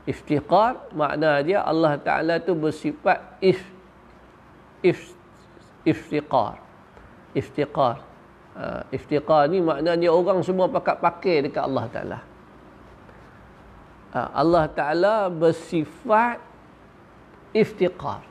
Iftiqar 0.02 0.90
makna 0.98 1.38
dia 1.46 1.62
Allah 1.62 1.94
Ta'ala 1.94 2.42
tu 2.42 2.58
bersifat 2.58 3.38
if, 3.38 3.62
if, 4.82 5.14
iftiqar. 5.86 6.60
Iftiqar 7.32 8.12
uh, 8.56 8.82
iftiqar 8.92 9.48
ni 9.48 9.64
maknanya 9.64 10.08
orang 10.12 10.44
semua 10.44 10.68
pakat 10.68 11.00
pakai 11.00 11.48
dekat 11.48 11.64
Allah 11.64 11.86
Ta'ala. 11.88 12.18
Uh, 14.12 14.28
Allah 14.36 14.64
Ta'ala 14.68 15.16
bersifat 15.32 16.40
iftiqar. 17.56 18.24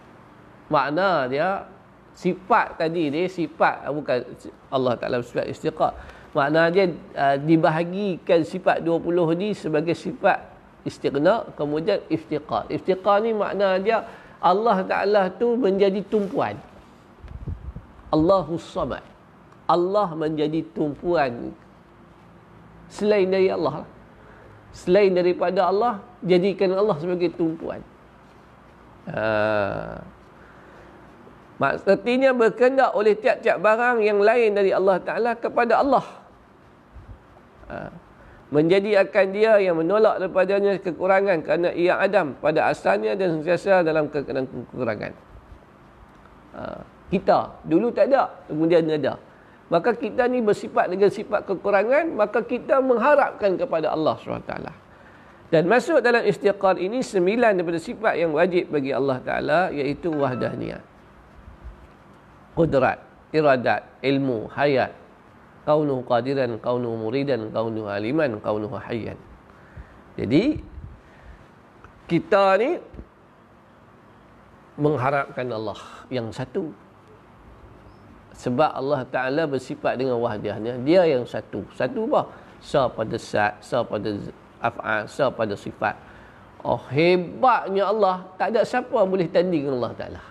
Makna 0.72 1.28
dia 1.28 1.68
sifat 2.16 2.80
tadi 2.80 3.10
dia 3.10 3.26
sifat 3.28 3.88
uh, 3.90 3.94
bukan 3.94 4.18
Allah 4.70 4.94
Ta'ala 4.98 5.16
bersifat 5.22 5.50
iftiqar. 5.50 5.94
Makna 6.32 6.72
dia 6.72 6.86
uh, 7.18 7.36
dibahagikan 7.42 8.46
sifat 8.46 8.86
20 8.86 9.42
ni 9.42 9.50
sebagai 9.52 9.98
sifat 9.98 10.40
istiqna 10.86 11.50
kemudian 11.58 12.02
iftiqar. 12.08 12.70
Iftiqar 12.70 13.22
ni 13.26 13.34
makna 13.34 13.78
dia 13.82 14.06
Allah 14.42 14.82
Ta'ala 14.84 15.24
tu 15.38 15.54
menjadi 15.54 16.02
tumpuan. 16.10 16.58
Allahus 18.12 18.66
Samad. 18.66 19.06
Allah 19.72 20.10
menjadi 20.18 20.66
tumpuan 20.76 21.56
selain 22.92 23.32
dari 23.32 23.48
Allah 23.48 23.88
selain 24.76 25.16
daripada 25.16 25.72
Allah 25.72 26.04
jadikan 26.20 26.76
Allah 26.76 27.00
sebagai 27.00 27.32
tumpuan 27.40 27.80
ha. 29.08 30.04
maksudnya 31.56 32.36
berkendak 32.36 32.92
oleh 32.92 33.16
tiap-tiap 33.16 33.64
barang 33.64 34.04
yang 34.04 34.20
lain 34.20 34.52
dari 34.52 34.76
Allah 34.76 35.00
Ta'ala 35.00 35.32
kepada 35.40 35.80
Allah 35.80 36.06
ha. 37.72 37.88
Menjadi 38.52 39.08
akan 39.08 39.26
dia 39.32 39.58
yang 39.64 39.80
menolak 39.80 40.20
daripadanya 40.20 40.76
kekurangan 40.78 41.40
kerana 41.42 41.72
ia 41.72 41.96
Adam 41.98 42.36
pada 42.38 42.68
asalnya 42.68 43.16
dan 43.16 43.40
sentiasa 43.40 43.82
dalam 43.82 44.12
kekurangan. 44.12 45.14
Ha. 46.52 46.84
kita 47.08 47.64
dulu 47.64 47.96
tak 47.96 48.12
ada 48.12 48.28
kemudian 48.52 48.84
ada. 48.92 49.16
Maka 49.72 49.96
kita 49.96 50.28
ni 50.28 50.44
bersifat 50.44 50.92
dengan 50.92 51.08
sifat 51.08 51.48
kekurangan 51.48 52.12
maka 52.12 52.44
kita 52.44 52.84
mengharapkan 52.84 53.56
kepada 53.56 53.96
Allah 53.96 54.20
SWT 54.20 54.54
dan 55.52 55.64
masuk 55.68 56.04
dalam 56.04 56.28
istiqar 56.28 56.76
ini 56.76 57.00
sembilan 57.00 57.56
daripada 57.56 57.80
sifat 57.80 58.20
yang 58.20 58.36
wajib 58.36 58.68
bagi 58.68 58.92
Allah 58.92 59.20
Ta'ala 59.24 59.60
iaitu 59.72 60.12
wahdaniyat 60.12 60.84
kudrat, 62.56 63.00
iradat, 63.32 64.04
ilmu, 64.04 64.52
hayat 64.52 64.92
kaunuh 65.64 66.02
qadiran, 66.06 66.58
kaunuh 66.58 66.94
muridan, 66.98 67.50
kaunuh 67.54 67.86
aliman, 67.86 68.42
kaunuh 68.42 68.72
hayyan. 68.82 69.18
Jadi 70.18 70.60
kita 72.10 72.60
ni 72.60 72.82
mengharapkan 74.76 75.48
Allah 75.54 75.80
yang 76.10 76.34
satu. 76.34 76.74
Sebab 78.32 78.74
Allah 78.74 79.06
Ta'ala 79.06 79.46
bersifat 79.46 80.02
dengan 80.02 80.18
wahdiyahnya 80.18 80.82
dia 80.82 81.06
yang 81.06 81.28
satu. 81.30 81.62
Satu 81.78 82.10
apa? 82.10 82.22
sa 82.62 82.86
pada 82.86 83.18
sat, 83.18 83.58
sa 83.60 83.82
pada 83.82 84.14
af'al, 84.62 85.02
sa 85.10 85.34
pada 85.34 85.58
sifat. 85.58 85.98
Oh 86.62 86.78
hebatnya 86.94 87.90
Allah 87.90 88.22
tak 88.38 88.54
ada 88.54 88.62
siapa 88.62 89.02
boleh 89.02 89.26
tanding 89.26 89.66
Allah 89.66 89.92
Ta'ala. 89.98 90.22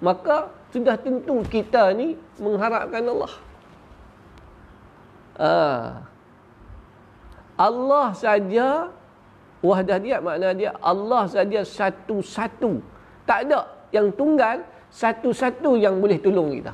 Maka 0.00 0.48
sudah 0.72 0.96
tentu 0.96 1.44
kita 1.44 1.92
ni 1.92 2.16
mengharapkan 2.40 3.04
Allah 3.04 3.49
ah. 5.40 6.04
Allah 7.56 8.12
saja 8.12 8.92
wahdah 9.64 9.98
dia 10.00 10.20
makna 10.20 10.52
dia 10.52 10.76
Allah 10.84 11.24
saja 11.24 11.64
satu-satu 11.64 12.80
tak 13.24 13.48
ada 13.48 13.64
yang 13.92 14.12
tunggal 14.12 14.60
satu-satu 14.92 15.80
yang 15.80 15.96
boleh 16.00 16.20
tolong 16.20 16.52
kita 16.52 16.72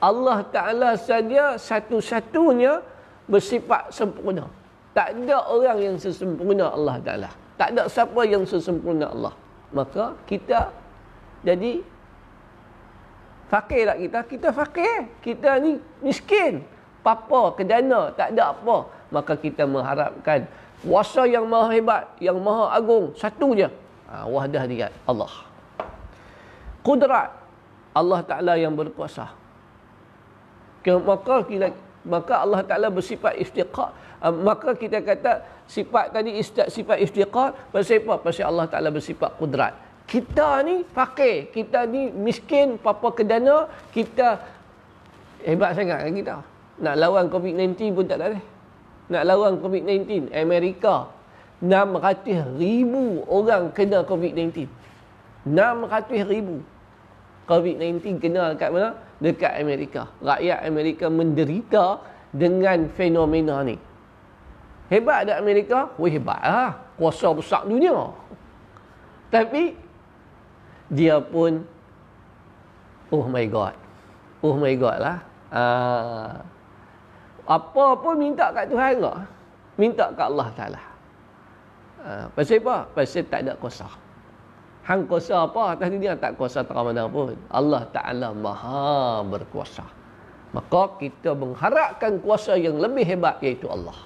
Allah 0.00 0.40
Ta'ala 0.48 0.96
saja 0.96 1.60
satu-satunya 1.60 2.80
bersifat 3.28 3.92
sempurna. 3.92 4.48
Tak 4.96 5.12
ada 5.14 5.44
orang 5.46 5.78
yang 5.78 5.96
sesempurna 6.00 6.72
Allah 6.72 6.96
Ta'ala. 7.04 7.30
Tak 7.60 7.76
ada 7.76 7.84
siapa 7.86 8.20
yang 8.24 8.42
sesempurna 8.48 9.12
Allah. 9.12 9.36
Maka 9.70 10.16
kita 10.24 10.72
jadi 11.44 11.84
fakir 13.52 13.86
tak 13.86 13.98
kita? 14.00 14.18
Kita 14.24 14.48
fakir. 14.50 14.98
Kita 15.20 15.50
ni 15.60 15.76
miskin. 16.00 16.64
Papa, 17.00 17.56
kedana, 17.56 18.12
tak 18.12 18.36
ada 18.36 18.52
apa. 18.52 18.76
Maka 19.10 19.34
kita 19.34 19.64
mengharapkan 19.64 20.44
kuasa 20.84 21.24
yang 21.24 21.48
maha 21.48 21.72
hebat, 21.72 22.04
yang 22.20 22.36
maha 22.38 22.76
agung. 22.76 23.16
Satu 23.16 23.56
je. 23.56 23.68
Ha, 24.10 24.26
wahdah 24.28 24.64
dia 24.68 24.88
Allah. 25.08 25.32
Kudrat. 26.84 27.40
Allah 27.90 28.20
Ta'ala 28.22 28.54
yang 28.54 28.70
berkuasa 28.70 29.40
maka 30.88 31.44
kita 31.44 31.68
maka 32.00 32.34
Allah 32.40 32.64
Taala 32.64 32.88
bersifat 32.88 33.36
iftiqar 33.36 33.92
uh, 34.24 34.32
maka 34.32 34.72
kita 34.72 35.04
kata 35.04 35.44
sifat 35.68 36.16
tadi 36.16 36.40
sifat 36.40 36.98
iftiqar 37.04 37.52
pasal 37.68 38.00
apa 38.00 38.14
pasal 38.24 38.44
Allah 38.48 38.66
Taala 38.72 38.88
bersifat 38.88 39.36
kudrat 39.36 39.76
kita 40.08 40.64
ni 40.64 40.80
fakir 40.88 41.52
kita 41.52 41.84
ni 41.84 42.08
miskin 42.08 42.80
papa 42.80 43.12
kedana 43.12 43.68
kita 43.92 44.40
hebat 45.44 45.76
sangat 45.76 46.08
kan 46.08 46.12
kita 46.16 46.36
nak 46.80 46.96
lawan 46.96 47.28
covid-19 47.28 47.92
pun 47.92 48.04
tak 48.08 48.18
ada 48.20 48.40
nak 49.12 49.22
lawan 49.28 49.60
covid-19 49.60 50.32
Amerika 50.32 51.12
600 51.60 52.56
ribu 52.56 53.24
orang 53.28 53.68
kena 53.76 54.00
covid-19 54.02 54.64
600 55.44 56.24
ribu 56.24 56.64
covid-19 57.50 58.22
kena 58.22 58.54
kat 58.54 58.70
mana 58.70 58.94
dekat 59.20 59.52
Amerika. 59.60 60.06
Rakyat 60.22 60.58
Amerika 60.64 61.06
menderita 61.12 62.00
dengan 62.32 62.88
fenomena 62.96 63.60
ni. 63.66 63.76
Hebat 64.90 65.26
tak 65.26 65.38
Amerika? 65.38 65.90
Wih 65.98 66.14
hebat 66.14 66.40
lah. 66.42 66.74
Kuasa 66.98 67.30
besar 67.30 67.62
dunia. 67.66 68.10
Tapi, 69.30 69.74
dia 70.90 71.22
pun, 71.22 71.62
oh 73.14 73.26
my 73.30 73.46
God. 73.46 73.74
Oh 74.42 74.58
my 74.58 74.74
God 74.74 74.98
lah. 74.98 75.18
Uh, 75.50 76.30
apa 77.50 77.86
pun 77.98 78.14
minta 78.14 78.54
kat 78.54 78.70
Tuhan 78.70 79.02
tak? 79.02 79.18
Minta 79.74 80.06
kat 80.14 80.26
Allah 80.30 80.48
Ta'ala. 80.54 80.82
Uh, 82.00 82.24
pasal 82.38 82.62
apa? 82.62 82.76
Pasal 82.94 83.26
tak 83.26 83.40
ada 83.42 83.52
kuasa. 83.58 83.90
Hang 84.86 85.04
kuasa 85.10 85.44
apa 85.50 85.74
atas 85.74 85.90
dunia 85.90 86.14
tak 86.14 86.38
kuasa 86.38 86.62
tak 86.62 86.78
mana 86.78 87.10
pun. 87.10 87.34
Allah 87.50 87.82
Ta'ala 87.90 88.30
maha 88.30 89.26
berkuasa. 89.26 89.82
Maka 90.54 90.98
kita 91.02 91.34
mengharapkan 91.34 92.22
kuasa 92.22 92.54
yang 92.54 92.78
lebih 92.78 93.02
hebat 93.02 93.42
iaitu 93.42 93.66
Allah. 93.66 93.98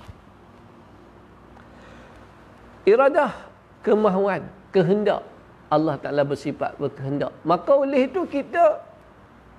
Iradah, 2.84 3.32
kemahuan, 3.80 4.44
kehendak. 4.72 5.24
Allah 5.72 5.96
Ta'ala 6.00 6.24
bersifat 6.24 6.76
berkehendak. 6.76 7.32
Maka 7.44 7.72
oleh 7.76 8.08
itu 8.08 8.24
kita 8.28 8.80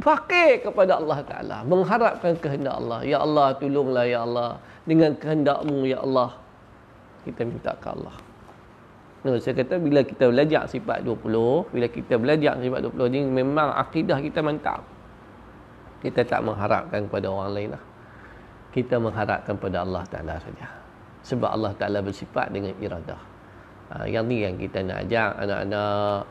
fakir 0.02 0.64
kepada 0.64 1.00
Allah 1.00 1.20
Ta'ala. 1.24 1.58
Mengharapkan 1.64 2.36
kehendak 2.40 2.76
Allah. 2.80 3.00
Ya 3.04 3.20
Allah, 3.22 3.56
tolonglah 3.56 4.06
Ya 4.08 4.24
Allah. 4.24 4.60
Dengan 4.84 5.16
kehendakmu 5.16 5.88
Ya 5.88 6.00
Allah. 6.04 6.36
Kita 7.24 7.42
minta 7.44 7.74
ke 7.78 7.88
Allah. 7.90 8.16
No, 9.26 9.34
saya 9.42 9.58
kata 9.58 9.82
bila 9.82 10.06
kita 10.06 10.30
belajar 10.30 10.70
sifat 10.70 11.02
20, 11.02 11.74
bila 11.74 11.88
kita 11.90 12.14
belajar 12.22 12.62
sifat 12.62 12.80
20 12.94 13.10
ni 13.10 13.26
memang 13.26 13.74
akidah 13.74 14.22
kita 14.22 14.46
mantap 14.46 14.86
kita 16.06 16.22
tak 16.22 16.46
mengharapkan 16.46 17.10
kepada 17.10 17.28
orang 17.34 17.52
lain 17.58 17.70
lah. 17.74 17.84
Kita 18.70 19.02
mengharapkan 19.02 19.58
kepada 19.58 19.82
Allah 19.82 20.06
Ta'ala 20.06 20.38
saja. 20.38 20.70
Sebab 21.26 21.50
Allah 21.50 21.74
Ta'ala 21.74 22.06
bersifat 22.06 22.54
dengan 22.54 22.78
iradah. 22.78 23.22
Ha, 23.90 24.06
yang 24.06 24.30
ni 24.30 24.46
yang 24.46 24.54
kita 24.54 24.86
nak 24.86 25.10
ajak 25.10 25.34
anak-anak, 25.42 26.22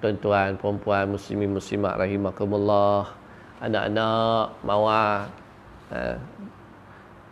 tuan-tuan, 0.00 0.56
perempuan, 0.56 1.12
muslimin, 1.12 1.52
muslimat, 1.52 2.00
rahimakumullah, 2.00 3.12
anak-anak, 3.60 4.56
mawar. 4.64 5.28
Ha, 5.92 6.16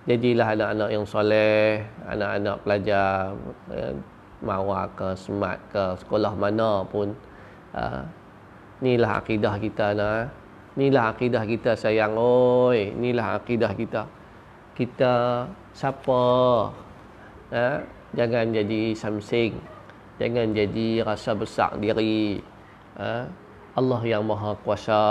jadilah 0.05 0.53
anak-anak 0.53 0.89
yang 0.93 1.05
soleh, 1.09 1.81
anak-anak 2.05 2.57
pelajar, 2.61 3.33
ha, 3.73 3.79
mawar 4.45 4.93
ke, 4.93 5.09
semat 5.17 5.57
ke, 5.73 5.97
sekolah 6.05 6.33
mana 6.37 6.85
pun. 6.85 7.17
Ha, 7.73 8.05
inilah 8.85 9.25
akidah 9.25 9.57
kita 9.57 9.97
nak. 9.97 10.29
Inilah 10.75 11.15
akidah 11.15 11.47
kita 11.47 11.79
sayang. 11.79 12.19
Oi, 12.19 12.91
inilah 12.99 13.39
akidah 13.39 13.73
kita. 13.79 14.03
Kita 14.75 15.47
siapa? 15.71 16.23
Ha? 17.55 17.79
Jangan 18.11 18.51
jadi 18.51 18.91
samsing. 18.91 19.74
Jangan 20.21 20.55
jadi 20.55 21.03
rasa 21.03 21.35
besar 21.35 21.75
diri. 21.79 22.39
Ha? 22.99 23.27
Allah 23.75 24.01
yang 24.07 24.25
maha 24.27 24.55
kuasa. 24.63 25.03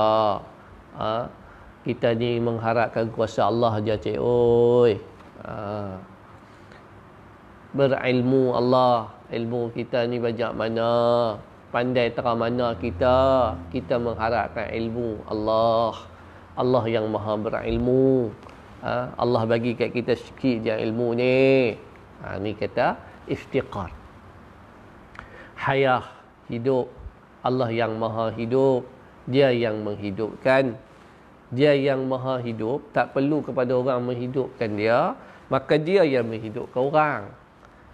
Ha? 0.95 1.27
Kita 1.83 2.15
ni 2.15 2.39
mengharapkan 2.39 3.11
kuasa 3.11 3.51
Allah 3.51 3.79
aja 3.79 3.99
cik. 3.99 4.17
Oi. 4.19 4.95
Ha? 5.43 5.99
Berilmu 7.75 8.55
Allah. 8.55 9.11
Ilmu 9.33 9.73
kita 9.73 10.05
ni 10.05 10.21
banyak 10.21 10.51
mana 10.53 10.91
pandai 11.73 12.13
terang 12.13 12.37
mana 12.37 12.77
kita 12.77 13.49
kita 13.73 13.97
mengharapkan 13.97 14.69
ilmu 14.69 15.25
Allah 15.25 16.05
Allah 16.53 16.85
yang 16.85 17.09
maha 17.09 17.33
berilmu 17.33 18.29
ha? 18.85 19.09
Allah 19.17 19.41
bagi 19.49 19.73
kat 19.73 19.89
kita 19.89 20.13
sikit 20.13 20.69
je 20.69 20.73
ilmu 20.85 21.17
ni 21.17 21.73
ha, 22.21 22.37
ni 22.37 22.53
kata 22.53 22.93
iftiqar 23.25 23.89
hayah 25.63 26.03
hidup. 26.51 26.91
Allah 27.39 27.71
yang 27.71 27.95
maha 27.95 28.31
hidup. 28.35 28.83
Dia 29.27 29.55
yang 29.55 29.79
menghidupkan. 29.87 30.75
Dia 31.55 31.71
yang 31.75 32.03
maha 32.03 32.43
hidup. 32.43 32.83
Tak 32.91 33.15
perlu 33.15 33.39
kepada 33.39 33.71
orang 33.79 34.03
menghidupkan 34.03 34.75
dia. 34.75 35.15
Maka 35.47 35.79
dia 35.79 36.03
yang 36.03 36.27
menghidupkan 36.27 36.81
orang. 36.83 37.21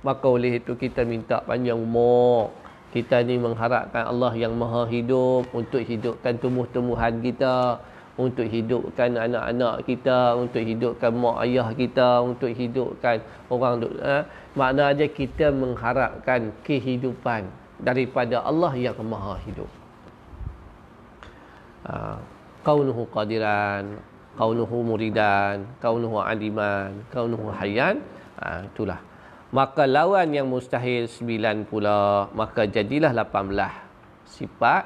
Maka 0.02 0.26
oleh 0.26 0.58
itu 0.58 0.74
kita 0.74 1.06
minta 1.06 1.46
panjang 1.46 1.78
umur. 1.78 2.50
Kita 2.90 3.22
ni 3.22 3.38
mengharapkan 3.38 4.10
Allah 4.10 4.34
yang 4.34 4.58
maha 4.58 4.90
hidup 4.90 5.46
untuk 5.54 5.86
hidupkan 5.86 6.42
tumbuh-tumbuhan 6.42 7.22
kita 7.22 7.78
untuk 8.20 8.44
hidupkan 8.52 9.16
anak-anak 9.16 9.88
kita 9.88 10.36
untuk 10.36 10.60
hidupkan 10.60 11.16
mak 11.16 11.40
ayah 11.48 11.72
kita 11.72 12.20
untuk 12.20 12.52
hidupkan 12.52 13.24
orang 13.48 13.88
eh? 14.04 14.24
makna 14.60 14.92
aja 14.92 15.08
kita 15.08 15.56
mengharapkan 15.56 16.52
kehidupan 16.68 17.48
daripada 17.80 18.44
Allah 18.44 18.76
yang 18.76 19.00
maha 19.08 19.40
hidup 19.48 19.72
ha. 21.88 22.20
kaunuhu 22.68 23.08
qadiran 23.08 24.04
kaunuhu 24.36 24.84
muridan 24.84 25.64
kaunuhu 25.80 26.20
aliman 26.20 26.92
kaunuhu 27.16 27.56
hayyan 27.56 28.04
ha, 28.36 28.68
itulah 28.68 29.00
maka 29.56 29.88
lawan 29.88 30.36
yang 30.36 30.52
mustahil 30.52 31.08
sembilan 31.08 31.64
pula 31.72 32.28
maka 32.36 32.68
jadilah 32.68 33.16
lapan 33.16 33.44
belah 33.48 33.76
sifat 34.28 34.84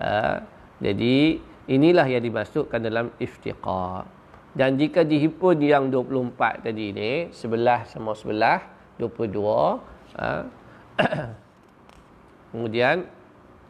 uh, 0.00 0.40
jadi 0.80 1.51
inilah 1.72 2.04
yang 2.04 2.20
dimasukkan 2.20 2.80
dalam 2.84 3.08
iftiqar 3.16 4.04
dan 4.52 4.76
jika 4.76 5.00
dihimpun 5.00 5.56
yang 5.64 5.88
24 5.88 6.68
tadi 6.68 6.92
ni 6.92 7.12
sebelah 7.32 7.88
sama 7.88 8.12
sebelah 8.12 8.60
22 9.00 9.32
uh, 9.40 10.44
kemudian 12.52 13.08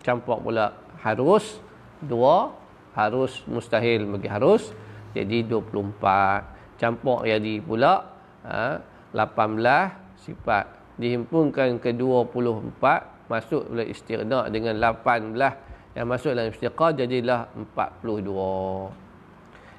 campur 0.03 0.43
pula 0.43 0.75
harus 0.99 1.63
dua 2.03 2.51
harus 2.99 3.47
mustahil 3.47 4.11
bagi 4.11 4.27
harus 4.27 4.75
jadi 5.15 5.45
24 5.47 6.81
campur 6.81 7.23
jadi 7.23 7.63
pula 7.63 8.11
uh, 8.43 8.77
18 9.15 10.25
sifat. 10.25 10.67
Dihimpunkan 10.97 11.81
ke 11.81 11.93
24 11.97 13.31
masuk 13.31 13.63
pula 13.71 13.85
istighna 13.85 14.49
dengan 14.51 14.77
18 14.77 15.72
yang 15.93 16.09
masuk 16.09 16.33
dalam 16.33 16.49
istiqah 16.49 16.91
jadilah 16.97 17.53
42 17.77 19.03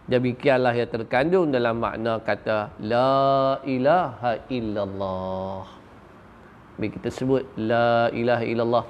demikianlah 0.08 0.76
yang 0.76 0.90
terkandung 0.92 1.48
dalam 1.52 1.80
makna 1.80 2.20
kata 2.20 2.76
la 2.84 3.60
ilaha 3.64 4.44
illallah. 4.52 5.64
Bila 6.76 6.90
kita 6.90 7.10
sebut 7.14 7.44
la 7.56 8.10
ilaha 8.12 8.44
illallah 8.44 8.86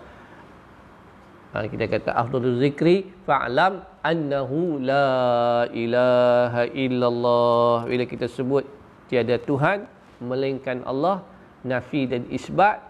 ha, 1.53 1.67
kita 1.67 1.86
kata 1.86 2.09
afdalul 2.15 2.57
zikri 2.57 3.12
fa'lam 3.27 3.83
annahu 4.01 4.81
la 4.81 5.67
ilaha 5.69 6.63
illallah. 6.73 7.86
Bila 7.86 8.03
kita 8.09 8.25
sebut 8.25 8.65
tiada 9.12 9.38
Tuhan 9.38 9.86
melainkan 10.23 10.81
Allah 10.88 11.21
nafi 11.62 12.09
dan 12.09 12.25
isbat 12.33 12.81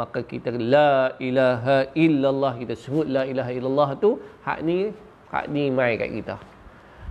maka 0.00 0.20
kita 0.32 0.50
la 0.74 1.12
ilaha 1.28 1.78
illallah 2.04 2.52
kita 2.60 2.74
sebut 2.84 3.06
la 3.16 3.22
ilaha 3.32 3.50
illallah 3.58 3.90
tu 4.04 4.10
hak 4.46 4.58
ni 4.68 4.78
hak 5.32 5.46
ni 5.52 5.64
mai 5.68 5.92
kat 6.00 6.10
kita 6.16 6.36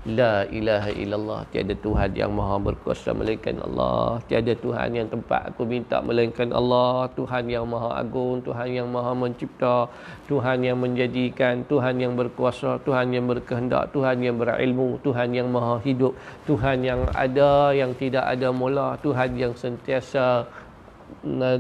la 0.10 0.50
ilaha 0.50 0.90
illallah 0.90 1.46
tiada 1.54 1.78
tuhan 1.78 2.10
yang 2.18 2.34
maha 2.34 2.58
berkuasa 2.58 3.14
melainkan 3.14 3.62
Allah 3.62 4.18
tiada 4.26 4.58
tuhan 4.58 4.98
yang 4.98 5.06
tempat 5.14 5.54
aku 5.54 5.62
minta 5.62 6.02
melainkan 6.02 6.50
Allah 6.50 7.06
tuhan 7.14 7.46
yang 7.46 7.70
maha 7.70 8.02
agung 8.02 8.42
tuhan 8.42 8.74
yang 8.74 8.90
maha 8.90 9.14
mencipta 9.14 9.86
tuhan 10.26 10.66
yang 10.66 10.82
menjadikan 10.82 11.62
tuhan 11.70 12.02
yang 12.02 12.18
berkuasa 12.18 12.82
tuhan 12.82 13.14
yang 13.14 13.30
berkehendak 13.30 13.94
tuhan 13.94 14.26
yang 14.26 14.42
berilmu 14.42 14.98
tuhan 15.06 15.38
yang 15.38 15.54
maha 15.54 15.78
hidup 15.86 16.18
tuhan 16.50 16.82
yang 16.82 17.06
ada 17.14 17.70
yang 17.70 17.94
tidak 17.94 18.26
ada 18.26 18.50
mula 18.50 18.98
tuhan 19.06 19.38
yang 19.38 19.54
sentiasa 19.54 20.50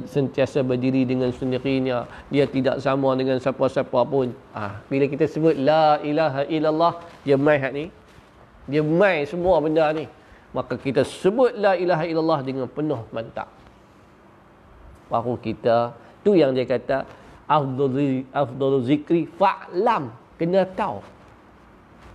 sentiasa 0.10 0.66
berdiri 0.66 1.06
dengan 1.06 1.30
sendirinya. 1.30 2.10
Dia 2.34 2.50
tidak 2.50 2.82
sama 2.82 3.14
dengan 3.14 3.38
siapa-siapa 3.38 4.00
pun. 4.06 4.34
Ah. 4.52 4.82
Bila 4.90 5.06
kita 5.06 5.30
sebut 5.30 5.54
la 5.54 6.02
ilaha 6.02 6.42
illallah 6.50 6.94
dia 7.22 7.38
mai 7.38 7.62
hak 7.62 7.74
ni? 7.74 7.86
Dia 8.66 8.82
mai 8.82 9.26
semua 9.30 9.62
benda 9.62 9.86
ni. 9.94 10.10
Maka 10.52 10.76
kita 10.76 11.06
sebut 11.06 11.56
la 11.56 11.78
ilaha 11.78 12.04
illallah 12.04 12.42
dengan 12.44 12.66
penuh 12.68 13.06
mantap. 13.14 13.48
Baru 15.08 15.38
kita 15.38 15.94
tu 16.26 16.34
yang 16.34 16.52
dia 16.52 16.66
kata 16.66 17.06
afdalu 17.48 18.78
zikri 18.84 19.30
fa'lam. 19.38 20.12
Kena 20.42 20.66
tahu. 20.66 21.06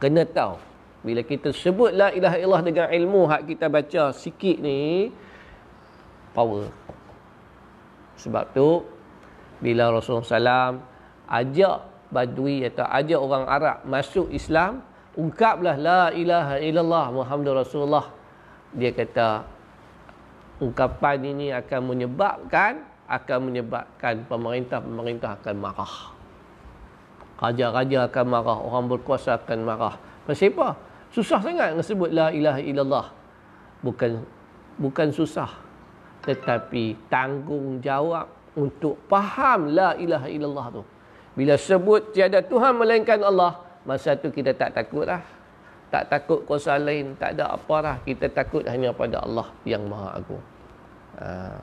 Kena 0.02 0.26
tahu. 0.26 0.58
Bila 1.06 1.22
kita 1.22 1.54
sebut 1.54 1.94
la 1.94 2.10
ilaha 2.10 2.34
illallah 2.34 2.64
dengan 2.66 2.86
ilmu 2.90 3.30
hak 3.30 3.42
kita 3.46 3.70
baca 3.70 4.10
sikit 4.10 4.58
ni 4.58 5.14
power 6.34 6.66
sebab 8.16 8.52
tu 8.56 8.82
bila 9.60 9.92
Rasulullah 9.92 10.24
SAW 10.24 10.80
ajak 11.28 11.78
Badui 12.06 12.62
atau 12.62 12.86
ajak 12.86 13.18
orang 13.18 13.44
Arab 13.50 13.76
masuk 13.82 14.30
Islam, 14.30 14.78
ungkaplah 15.18 15.74
la 15.74 16.14
ilaha 16.14 16.62
illallah 16.62 17.10
Muhammadur 17.10 17.66
Rasulullah. 17.66 18.06
Dia 18.70 18.94
kata 18.94 19.42
ungkapan 20.62 21.18
ini 21.26 21.46
akan 21.50 21.80
menyebabkan 21.82 22.72
akan 23.06 23.38
menyebabkan 23.50 24.22
pemerintah-pemerintah 24.26 25.38
akan 25.42 25.54
marah. 25.58 25.94
Raja-raja 27.36 28.06
akan 28.06 28.26
marah, 28.26 28.58
orang 28.58 28.86
berkuasa 28.86 29.38
akan 29.38 29.58
marah. 29.66 29.94
Pasal 30.26 30.54
apa? 30.54 30.78
Susah 31.10 31.38
sangat 31.42 31.74
nak 31.74 31.86
sebut 31.86 32.10
la 32.10 32.30
ilaha 32.30 32.62
illallah. 32.62 33.06
Bukan 33.82 34.22
bukan 34.78 35.10
susah 35.10 35.65
tetapi 36.26 37.06
tanggungjawab 37.06 38.26
untuk 38.58 38.98
faham 39.06 39.70
la 39.70 39.94
ilaha 39.94 40.26
illallah 40.26 40.66
tu. 40.74 40.82
Bila 41.38 41.54
sebut 41.54 42.10
tiada 42.10 42.42
Tuhan 42.42 42.74
melainkan 42.74 43.22
Allah, 43.22 43.62
masa 43.86 44.18
tu 44.18 44.34
kita 44.34 44.50
tak 44.56 44.74
takut 44.74 45.06
lah. 45.06 45.22
tak 45.86 46.10
takut 46.10 46.42
kuasa 46.42 46.82
lain, 46.82 47.14
tak 47.14 47.38
ada 47.38 47.54
apa 47.54 47.76
dah. 47.78 47.96
Kita 48.02 48.26
takut 48.34 48.66
hanya 48.66 48.90
pada 48.90 49.22
Allah 49.22 49.46
yang 49.62 49.86
Maha 49.86 50.18
Agung. 50.18 50.42
Ha. 51.22 51.54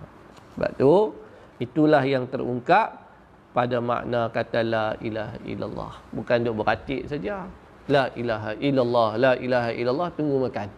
Sebab 0.55 0.71
tu, 0.79 1.11
itulah 1.59 1.99
yang 2.07 2.23
terungkap 2.31 3.03
pada 3.51 3.83
makna 3.83 4.31
kata 4.31 4.63
la 4.63 4.95
ilaha 5.03 5.37
illallah. 5.43 5.93
Bukan 6.15 6.37
duk 6.39 6.63
beratik 6.63 7.03
saja. 7.11 7.43
La 7.91 8.07
ilaha 8.15 8.55
illallah, 8.63 9.09
la 9.19 9.33
ilaha 9.35 9.69
illallah, 9.75 10.07
tunggu 10.15 10.39
makan. 10.47 10.71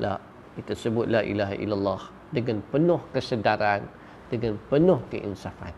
La, 0.00 0.16
kita 0.56 0.72
sebut 0.72 1.12
la 1.12 1.20
ilaha 1.20 1.54
illallah 1.60 2.21
dengan 2.32 2.64
penuh 2.72 2.98
kesedaran, 3.12 3.84
dengan 4.32 4.56
penuh 4.72 4.98
keinsafan. 5.12 5.76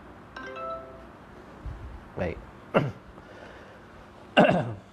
Baik. 2.15 2.39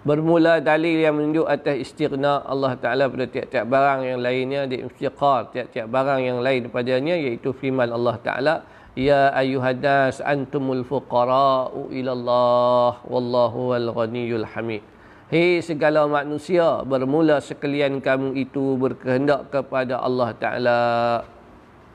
Bermula 0.00 0.64
dalil 0.64 1.04
yang 1.04 1.12
menunjuk 1.20 1.44
atas 1.44 1.76
istighna 1.76 2.40
Allah 2.48 2.72
Ta'ala 2.80 3.04
pada 3.12 3.28
tiap-tiap 3.28 3.68
barang 3.68 4.00
yang 4.08 4.24
lainnya 4.24 4.64
di 4.64 4.80
istiqar, 4.80 5.52
tiap-tiap 5.52 5.84
barang 5.92 6.24
yang 6.24 6.40
lain 6.40 6.72
padanya 6.72 7.20
iaitu 7.20 7.52
firman 7.52 7.92
Allah 7.92 8.16
Ta'ala 8.16 8.64
Ya 8.98 9.30
ayuhadas 9.38 10.18
antumul 10.18 10.82
fuqara'u 10.82 11.94
ilallah 11.94 12.98
wallahu 13.06 13.70
wal 13.70 13.88
ghaniyul 13.94 14.42
hamid 14.42 14.82
Hei 15.30 15.62
segala 15.62 16.10
manusia 16.10 16.82
bermula 16.82 17.38
sekalian 17.38 18.02
kamu 18.02 18.34
itu 18.34 18.74
berkehendak 18.74 19.54
kepada 19.54 20.02
Allah 20.02 20.34
Ta'ala 20.34 20.80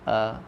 uh, 0.08 0.40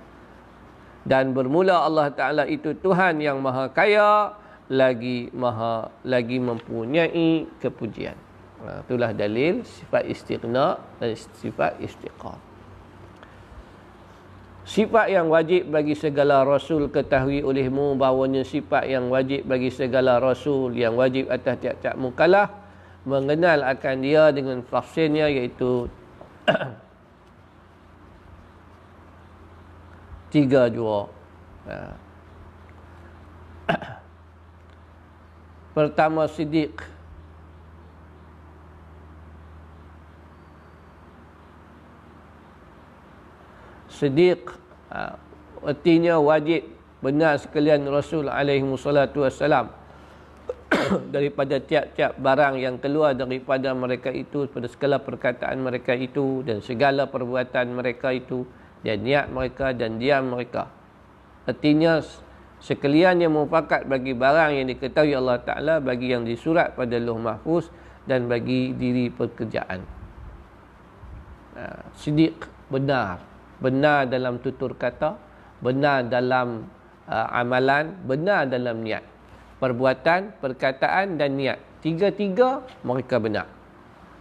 dan 1.04 1.36
bermula 1.36 1.84
Allah 1.84 2.08
Ta'ala 2.16 2.48
itu 2.48 2.72
Tuhan 2.80 3.20
yang 3.20 3.44
maha 3.44 3.68
kaya 3.76 4.32
lagi 4.72 5.28
maha 5.36 5.92
lagi 6.08 6.40
mempunyai 6.40 7.52
kepujian. 7.60 8.16
Ha, 8.64 8.80
itulah 8.88 9.12
dalil 9.12 9.68
sifat 9.68 10.08
istighna 10.08 10.80
dan 11.04 11.12
sifat 11.44 11.84
istiqar. 11.84 12.40
Sifat 14.64 15.12
yang 15.12 15.28
wajib 15.28 15.76
bagi 15.76 15.92
segala 15.92 16.48
rasul 16.48 16.88
ketahui 16.88 17.44
olehmu 17.44 18.00
bahawanya 18.00 18.48
sifat 18.48 18.88
yang 18.88 19.12
wajib 19.12 19.44
bagi 19.44 19.76
segala 19.76 20.24
rasul 20.24 20.72
yang 20.72 20.96
wajib 20.96 21.28
atas 21.28 21.60
tiap-tiap 21.60 22.00
mukalah 22.00 22.67
mengenal 23.08 23.64
akan 23.64 24.04
dia 24.04 24.36
dengan 24.36 24.60
tafsirnya 24.68 25.32
iaitu 25.32 25.88
tiga 30.36 30.68
jua. 30.68 31.08
Ha. 31.72 31.96
Pertama 35.76 36.28
Siddiq 36.28 36.76
ha, 44.94 45.18
artinya 45.66 46.22
wajib 46.22 46.70
benar 47.02 47.42
sekalian 47.42 47.88
Rasul 47.90 48.30
alaihi 48.30 48.66
wassalam 48.66 49.77
daripada 51.16 51.60
tiap-tiap 51.60 52.18
barang 52.20 52.56
yang 52.60 52.76
keluar 52.80 53.14
daripada 53.14 53.72
mereka 53.76 54.10
itu 54.12 54.48
pada 54.48 54.68
segala 54.72 54.98
perkataan 55.02 55.60
mereka 55.60 55.94
itu 55.94 56.44
dan 56.44 56.64
segala 56.64 57.08
perbuatan 57.08 57.76
mereka 57.76 58.14
itu 58.14 58.48
dan 58.82 59.04
niat 59.04 59.28
mereka 59.32 59.74
dan 59.74 59.98
diam 60.00 60.32
mereka. 60.32 60.70
Artinya 61.48 62.04
sekalian 62.60 63.24
yang 63.24 63.34
mufakat 63.36 63.88
bagi 63.88 64.14
barang 64.14 64.60
yang 64.60 64.68
diketahui 64.68 65.16
Allah 65.16 65.40
Ta'ala 65.42 65.76
bagi 65.80 66.12
yang 66.12 66.28
disurat 66.28 66.76
pada 66.76 66.96
luh 67.00 67.18
mahfuz 67.20 67.72
dan 68.08 68.28
bagi 68.28 68.76
diri 68.76 69.12
pekerjaan. 69.12 69.84
Ha, 71.58 71.92
sidik 71.98 72.38
benar. 72.70 73.24
Benar 73.58 74.06
dalam 74.06 74.38
tutur 74.38 74.78
kata 74.78 75.18
benar 75.58 76.06
dalam 76.06 76.70
uh, 77.10 77.28
amalan 77.34 77.98
benar 78.06 78.46
dalam 78.46 78.86
niat 78.86 79.02
perbuatan, 79.58 80.38
perkataan 80.38 81.18
dan 81.18 81.38
niat 81.38 81.58
tiga-tiga 81.82 82.66
mereka 82.86 83.18
benar 83.18 83.48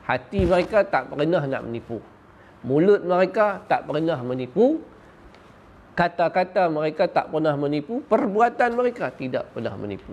hati 0.07 0.47
mereka 0.47 0.87
tak 0.87 1.13
pernah 1.13 1.45
nak 1.45 1.63
menipu 1.67 1.99
mulut 2.65 3.03
mereka 3.05 3.61
tak 3.69 3.85
pernah 3.85 4.19
menipu 4.23 4.81
kata-kata 5.97 6.69
mereka 6.69 7.09
tak 7.09 7.33
pernah 7.33 7.57
menipu, 7.57 8.05
perbuatan 8.05 8.77
mereka 8.77 9.09
tidak 9.17 9.49
pernah 9.57 9.73
menipu. 9.81 10.13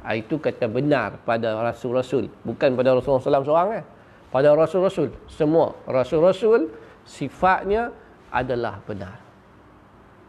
Ha, 0.00 0.16
itu 0.16 0.40
kata 0.40 0.64
benar 0.68 1.20
pada 1.22 1.60
Rasul-Rasul. 1.60 2.32
Bukan 2.42 2.72
pada 2.72 2.96
Rasulullah 2.96 3.40
SAW 3.40 3.44
seorang. 3.44 3.70
Eh? 3.80 3.84
Pada 4.32 4.56
Rasul-Rasul. 4.56 5.12
Semua. 5.28 5.76
Rasul-Rasul 5.84 6.72
sifatnya 7.04 7.92
adalah 8.32 8.80
benar. 8.84 9.20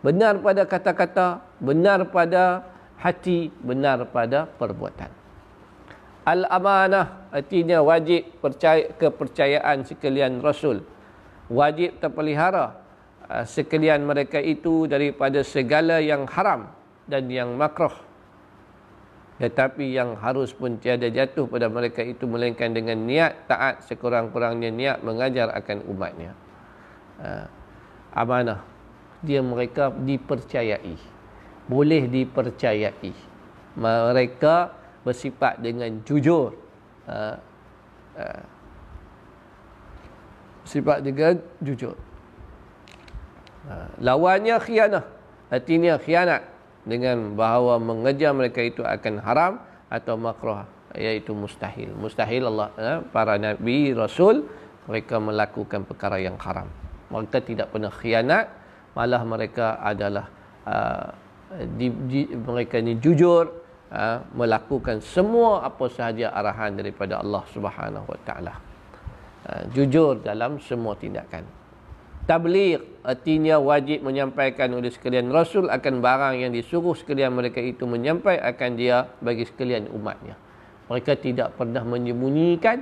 Benar 0.03 0.39
pada 0.43 0.63
kata-kata, 0.67 1.43
benar 1.59 2.07
pada 2.11 2.61
hati, 2.99 3.51
benar 3.61 4.07
pada 4.09 4.45
perbuatan. 4.47 5.11
Al-amanah 6.25 7.29
artinya 7.29 7.85
wajib 7.85 8.25
percaya, 8.41 8.89
kepercayaan 8.97 9.85
sekalian 9.85 10.41
Rasul. 10.41 10.81
Wajib 11.53 12.01
terpelihara 12.01 12.85
Ah, 13.25 13.41
sekalian 13.41 14.05
mereka 14.05 14.37
itu 14.37 14.85
daripada 14.85 15.41
segala 15.41 15.97
yang 15.97 16.29
haram 16.29 16.69
dan 17.09 17.25
yang 17.25 17.57
makruh 17.57 17.93
tetapi 19.41 19.97
yang 19.97 20.13
harus 20.21 20.53
pun 20.53 20.77
tiada 20.77 21.09
jatuh 21.09 21.49
pada 21.49 21.65
mereka 21.65 22.05
itu 22.05 22.29
melainkan 22.29 22.69
dengan 22.71 23.01
niat 23.01 23.49
taat 23.49 23.81
sekurang-kurangnya 23.89 24.69
niat 24.69 24.97
mengajar 25.01 25.49
akan 25.57 25.89
umatnya 25.89 26.37
uh, 27.17 27.49
amanah 28.13 28.61
dia 29.25 29.41
mereka 29.41 29.89
dipercayai 29.89 30.93
boleh 31.65 32.05
dipercayai 32.05 33.13
mereka 33.75 34.71
bersifat 35.01 35.59
dengan 35.61 36.01
jujur 36.05 36.53
uh, 37.09 37.35
uh, 38.17 38.43
sifat 40.65 41.05
dengan 41.05 41.37
jujur 41.61 41.93
Ha, 43.65 43.89
lawannya 43.97 44.61
khianah. 44.61 45.05
Artinya 45.49 45.97
khianat 45.97 46.45
dengan 46.85 47.33
bahawa 47.33 47.81
mengejar 47.81 48.33
mereka 48.33 48.61
itu 48.61 48.85
akan 48.85 49.21
haram 49.25 49.53
atau 49.89 50.17
makruh 50.17 50.65
iaitu 50.93 51.33
mustahil. 51.33 51.93
Mustahil 51.97 52.45
Allah 52.45 52.69
para 53.09 53.41
nabi 53.41 53.93
rasul 53.93 54.45
mereka 54.85 55.17
melakukan 55.17 55.81
perkara 55.85 56.21
yang 56.21 56.37
haram. 56.37 56.69
Mereka 57.09 57.41
tidak 57.41 57.73
pernah 57.73 57.89
khianat, 57.89 58.53
malah 58.93 59.21
mereka 59.25 59.81
adalah 59.81 60.29
uh, 60.65 61.09
di, 61.63 61.87
di, 62.09 62.21
mereka 62.35 62.81
ini 62.81 62.99
jujur 62.99 63.47
uh, 63.91 64.19
melakukan 64.35 64.99
semua 64.99 65.63
apa 65.63 65.87
sahaja 65.87 66.35
arahan 66.35 66.75
daripada 66.75 67.23
Allah 67.23 67.43
Subhanahu 67.51 68.05
Wa 68.05 68.19
Taala. 68.27 68.53
Uh, 69.45 69.63
jujur 69.71 70.19
dalam 70.19 70.59
semua 70.59 70.99
tindakan. 70.99 71.47
Tabligh 72.25 72.81
artinya 73.05 73.61
wajib 73.61 74.01
menyampaikan 74.01 74.73
oleh 74.73 74.89
sekalian 74.89 75.29
rasul 75.29 75.69
akan 75.69 76.01
barang 76.01 76.41
yang 76.41 76.49
disuruh 76.49 76.97
sekalian 76.97 77.29
mereka 77.37 77.61
itu 77.61 77.85
menyampaikan 77.85 78.41
akan 78.49 78.69
dia 78.73 79.05
bagi 79.21 79.45
sekalian 79.45 79.93
umatnya. 79.93 80.33
Mereka 80.89 81.21
tidak 81.21 81.53
pernah 81.53 81.85
menyembunyikan 81.85 82.81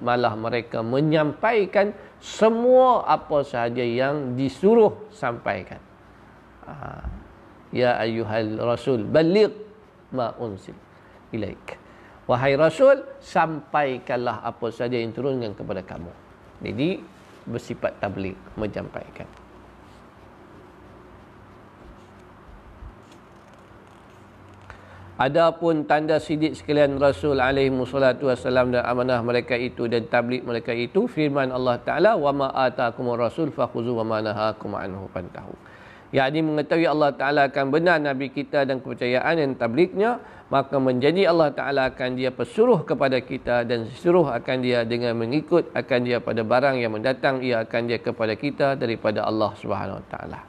malah 0.00 0.34
mereka 0.38 0.80
menyampaikan 0.80 1.92
semua 2.16 3.04
apa 3.04 3.44
sahaja 3.44 3.84
yang 3.84 4.38
disuruh 4.38 5.10
sampaikan. 5.12 5.82
Ah, 6.64 7.04
ya 7.70 7.98
ayyuhal 7.98 8.58
rasul 8.62 9.06
baligh 9.06 9.54
ma 10.10 10.34
unsil 10.38 10.74
ilaik 11.30 11.78
wahai 12.26 12.54
rasul 12.58 13.02
sampaikanlah 13.22 14.42
apa 14.42 14.70
sahaja 14.74 14.98
yang 14.98 15.14
turunkan 15.14 15.54
kepada 15.54 15.82
kamu 15.82 16.10
jadi 16.60 17.00
bersifat 17.48 17.96
tabligh 17.98 18.36
menyampaikan. 18.56 19.28
Adapun 25.20 25.84
tanda 25.84 26.16
sidik 26.16 26.56
sekalian 26.56 26.96
Rasul 26.96 27.44
alaihi 27.44 27.68
wassalatu 27.68 28.32
wassalam 28.32 28.72
dan 28.72 28.88
amanah 28.88 29.20
mereka 29.20 29.52
itu 29.52 29.84
dan 29.84 30.08
tabligh 30.08 30.40
mereka 30.40 30.72
itu 30.72 31.04
firman 31.04 31.52
Allah 31.52 31.76
Taala 31.84 32.16
wa 32.16 32.32
ma 32.32 32.48
rasul 33.20 33.52
fakhuzu 33.52 34.00
wa 34.00 34.04
ma 34.16 34.24
nahakum 34.24 34.72
anhu 34.72 35.12
fantahu. 35.12 35.52
Yakni 36.10 36.42
mengetahui 36.42 36.90
Allah 36.90 37.14
Taala 37.14 37.46
akan 37.46 37.70
benar 37.70 38.02
nabi 38.02 38.34
kita 38.34 38.66
dan 38.66 38.82
kepercayaan 38.82 39.38
dan 39.38 39.54
tablighnya 39.54 40.18
maka 40.50 40.82
menjadi 40.82 41.30
Allah 41.30 41.54
Ta'ala 41.54 41.94
akan 41.94 42.18
dia 42.18 42.34
pesuruh 42.34 42.82
kepada 42.82 43.22
kita 43.22 43.62
dan 43.62 43.86
suruh 43.86 44.26
akan 44.34 44.56
dia 44.58 44.82
dengan 44.82 45.14
mengikut 45.14 45.70
akan 45.70 45.98
dia 46.02 46.18
pada 46.18 46.42
barang 46.42 46.82
yang 46.82 46.90
mendatang 46.90 47.38
ia 47.38 47.62
akan 47.62 47.86
dia 47.86 48.02
kepada 48.02 48.34
kita 48.34 48.74
daripada 48.74 49.22
Allah 49.22 49.54
Subhanahu 49.54 50.02
Wa 50.02 50.06
Ta'ala. 50.10 50.40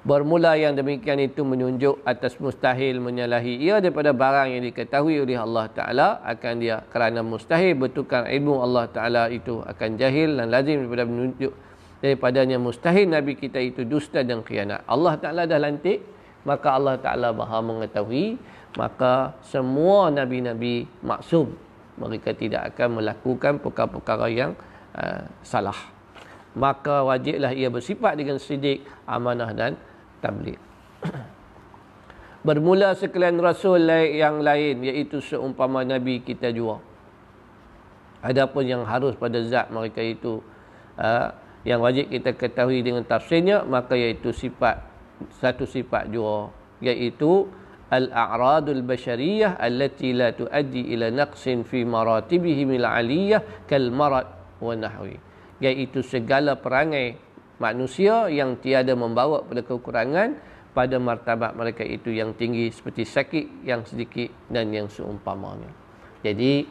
Bermula 0.00 0.56
yang 0.56 0.72
demikian 0.72 1.20
itu 1.20 1.44
menunjuk 1.44 2.00
atas 2.08 2.40
mustahil 2.40 2.96
menyalahi 3.04 3.60
ia 3.60 3.84
daripada 3.84 4.16
barang 4.16 4.56
yang 4.56 4.64
diketahui 4.72 5.20
oleh 5.20 5.36
Allah 5.36 5.68
Ta'ala 5.68 6.24
akan 6.24 6.54
dia 6.56 6.80
kerana 6.88 7.20
mustahil 7.20 7.76
bertukar 7.76 8.24
ilmu 8.24 8.64
Allah 8.64 8.88
Ta'ala 8.88 9.28
itu 9.28 9.60
akan 9.60 10.00
jahil 10.00 10.40
dan 10.40 10.48
lazim 10.48 10.80
daripada 10.80 11.04
menunjuk 11.04 11.52
daripadanya 12.00 12.56
mustahil 12.56 13.08
Nabi 13.08 13.36
kita 13.36 13.60
itu 13.60 13.84
dusta 13.84 14.24
dan 14.24 14.40
khianat. 14.40 14.84
Allah 14.88 15.14
Ta'ala 15.20 15.44
dah 15.44 15.60
lantik 15.60 16.00
maka 16.48 16.68
Allah 16.72 16.96
Ta'ala 16.96 17.36
maha 17.36 17.60
mengetahui 17.60 18.40
maka 18.80 19.36
semua 19.44 20.08
Nabi-Nabi 20.08 20.88
maksum 21.04 21.52
mereka 22.00 22.32
tidak 22.32 22.72
akan 22.74 23.04
melakukan 23.04 23.60
perkara-perkara 23.60 24.26
yang 24.32 24.52
uh, 24.96 25.28
salah. 25.44 25.76
Maka 26.56 27.06
wajiblah 27.06 27.54
ia 27.54 27.70
bersifat 27.70 28.18
dengan 28.18 28.40
sidik, 28.40 28.82
amanah 29.06 29.52
dan 29.54 29.76
tabligh. 30.24 30.58
Bermula 32.46 32.96
sekalian 32.96 33.36
rasul 33.36 33.84
yang 33.92 34.40
lain 34.40 34.80
iaitu 34.80 35.20
seumpama 35.20 35.84
nabi 35.84 36.24
kita 36.24 36.48
jua. 36.50 36.80
Adapun 38.24 38.64
yang 38.64 38.82
harus 38.88 39.12
pada 39.16 39.40
zat 39.44 39.68
mereka 39.68 40.00
itu 40.00 40.40
uh, 40.96 41.28
yang 41.64 41.84
wajib 41.84 42.08
kita 42.08 42.32
ketahui 42.36 42.80
dengan 42.80 43.04
tafsirnya 43.04 43.64
maka 43.64 43.96
iaitu 43.96 44.32
sifat 44.32 44.80
satu 45.40 45.68
sifat 45.68 46.08
jua 46.08 46.48
iaitu 46.80 47.48
al-a'radul 47.92 48.80
bashariyah 48.86 49.60
allati 49.60 50.16
la 50.16 50.32
tuaddi 50.32 50.94
ila 50.96 51.12
naqsin 51.12 51.66
fi 51.66 51.84
maratibihim 51.84 52.80
al-aliyah 52.80 53.66
kal 53.68 53.92
marad 53.92 54.26
wa 54.62 54.72
nahwi 54.72 55.20
iaitu 55.60 56.00
segala 56.00 56.56
perangai 56.56 57.20
manusia 57.60 58.32
yang 58.32 58.56
tiada 58.56 58.96
membawa 58.96 59.44
pada 59.44 59.60
kekurangan 59.60 60.40
pada 60.72 60.96
martabat 60.96 61.52
mereka 61.52 61.84
itu 61.84 62.14
yang 62.14 62.32
tinggi 62.32 62.72
seperti 62.72 63.04
sakit 63.04 63.46
yang 63.66 63.84
sedikit 63.84 64.30
dan 64.48 64.70
yang 64.70 64.86
seumpamanya. 64.86 65.68
Jadi 66.22 66.64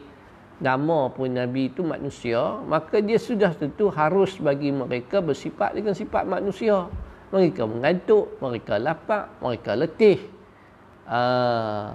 nama 0.60 1.08
pun 1.08 1.32
Nabi 1.32 1.72
itu 1.72 1.80
manusia, 1.80 2.60
maka 2.68 3.00
dia 3.00 3.16
sudah 3.16 3.56
tentu 3.56 3.88
harus 3.88 4.36
bagi 4.36 4.68
mereka 4.68 5.24
bersifat 5.24 5.72
dengan 5.72 5.96
sifat 5.96 6.28
manusia. 6.28 6.86
Mereka 7.32 7.64
mengantuk, 7.64 8.36
mereka 8.44 8.76
lapar, 8.76 9.32
mereka 9.40 9.72
letih. 9.72 10.20
Aa, 11.08 11.16
ah, 11.16 11.90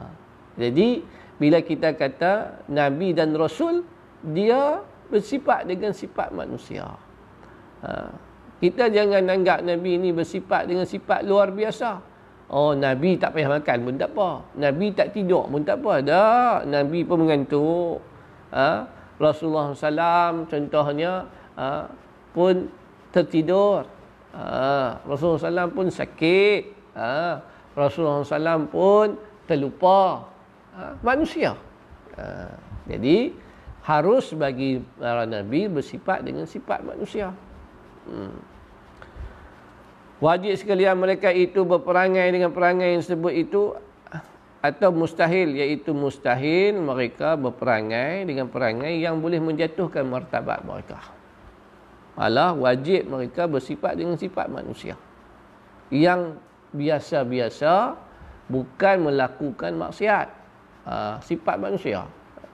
jadi 0.58 1.06
bila 1.38 1.62
kita 1.62 1.94
kata 1.94 2.66
Nabi 2.68 3.14
dan 3.14 3.38
Rasul, 3.38 3.86
dia 4.26 4.82
bersifat 5.14 5.70
dengan 5.70 5.94
sifat 5.94 6.34
manusia. 6.34 6.90
Aa, 7.86 7.86
ah, 7.86 8.12
kita 8.64 8.90
jangan 8.90 9.30
anggap 9.30 9.62
Nabi 9.62 10.02
ini 10.02 10.10
bersifat 10.10 10.66
dengan 10.66 10.90
sifat 10.90 11.22
luar 11.22 11.54
biasa. 11.54 12.02
Oh, 12.46 12.78
Nabi 12.78 13.18
tak 13.18 13.34
payah 13.34 13.58
makan 13.58 13.78
pun 13.90 13.96
tak 13.98 14.10
apa. 14.14 14.30
Nabi 14.58 14.94
tak 14.94 15.18
tidur 15.18 15.50
pun 15.50 15.66
tak 15.66 15.82
apa. 15.82 15.94
Dah, 16.06 16.56
Nabi 16.66 17.02
pun 17.02 17.26
mengantuk. 17.26 18.15
Ha? 18.52 18.86
Rasulullah 19.16 19.72
SAW 19.72 20.46
contohnya 20.46 21.26
ha? 21.56 21.88
pun 22.36 22.68
tertidur. 23.10 23.88
Ha? 24.36 25.02
Rasulullah 25.08 25.66
SAW 25.66 25.72
pun 25.72 25.88
sakit. 25.90 26.62
Rasulullah 27.74 28.26
SAW 28.26 28.68
pun 28.68 29.16
terlupa. 29.48 30.30
Manusia. 31.00 31.56
Jadi, 32.86 33.32
harus 33.86 34.34
bagi 34.34 34.82
para 34.98 35.30
Nabi 35.30 35.70
bersifat 35.70 36.26
dengan 36.26 36.50
sifat 36.50 36.82
manusia. 36.82 37.30
Hmm. 38.10 38.34
Wajib 40.18 40.58
sekalian 40.58 40.98
mereka 40.98 41.30
itu 41.30 41.62
berperangai 41.62 42.34
dengan 42.34 42.50
perangai 42.50 42.98
yang 42.98 43.06
sebut 43.06 43.34
itu 43.36 43.78
atau 44.66 44.90
mustahil 44.90 45.54
iaitu 45.54 45.94
mustahil 45.94 46.82
mereka 46.82 47.38
berperangai 47.38 48.26
dengan 48.26 48.50
perangai 48.50 48.98
yang 48.98 49.22
boleh 49.22 49.38
menjatuhkan 49.38 50.02
martabat 50.10 50.66
mereka. 50.66 50.98
Malah 52.18 52.58
wajib 52.58 53.06
mereka 53.06 53.46
bersifat 53.46 53.94
dengan 54.00 54.18
sifat 54.18 54.50
manusia. 54.50 54.98
Yang 55.94 56.42
biasa-biasa 56.74 57.94
bukan 58.50 59.12
melakukan 59.12 59.78
maksiat. 59.78 60.28
Ha, 60.90 61.22
sifat 61.22 61.62
manusia. 61.62 62.08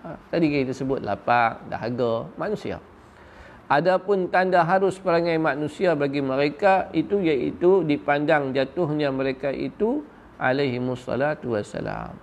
Ha, 0.03 0.17
tadi 0.33 0.51
kita 0.51 0.75
sebut 0.75 0.99
lapar, 0.99 1.63
dahaga, 1.71 2.27
manusia. 2.35 2.81
Adapun 3.71 4.27
tanda 4.27 4.67
harus 4.67 4.99
perangai 4.99 5.39
manusia 5.39 5.95
bagi 5.95 6.19
mereka 6.19 6.91
itu 6.91 7.23
iaitu 7.23 7.87
dipandang 7.87 8.51
jatuhnya 8.51 9.15
mereka 9.15 9.47
itu 9.47 10.03
alaihi 10.41 10.81
musallatu 10.81 11.53
wassalam. 11.53 12.17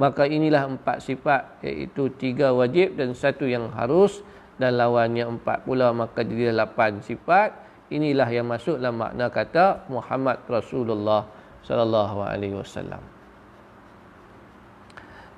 Maka 0.00 0.24
inilah 0.24 0.64
empat 0.64 1.04
sifat 1.04 1.60
iaitu 1.60 2.08
tiga 2.16 2.56
wajib 2.56 2.96
dan 2.96 3.12
satu 3.12 3.44
yang 3.44 3.68
harus 3.76 4.24
dan 4.56 4.80
lawannya 4.80 5.28
empat 5.28 5.68
pula 5.68 5.92
maka 5.92 6.24
jadi 6.24 6.56
lapan 6.56 7.04
sifat. 7.04 7.68
Inilah 7.88 8.28
yang 8.28 8.48
masuk 8.48 8.76
dalam 8.80 9.00
makna 9.00 9.32
kata 9.32 9.88
Muhammad 9.88 10.44
Rasulullah 10.44 11.24
sallallahu 11.64 12.20
alaihi 12.20 12.56
wasallam. 12.56 13.00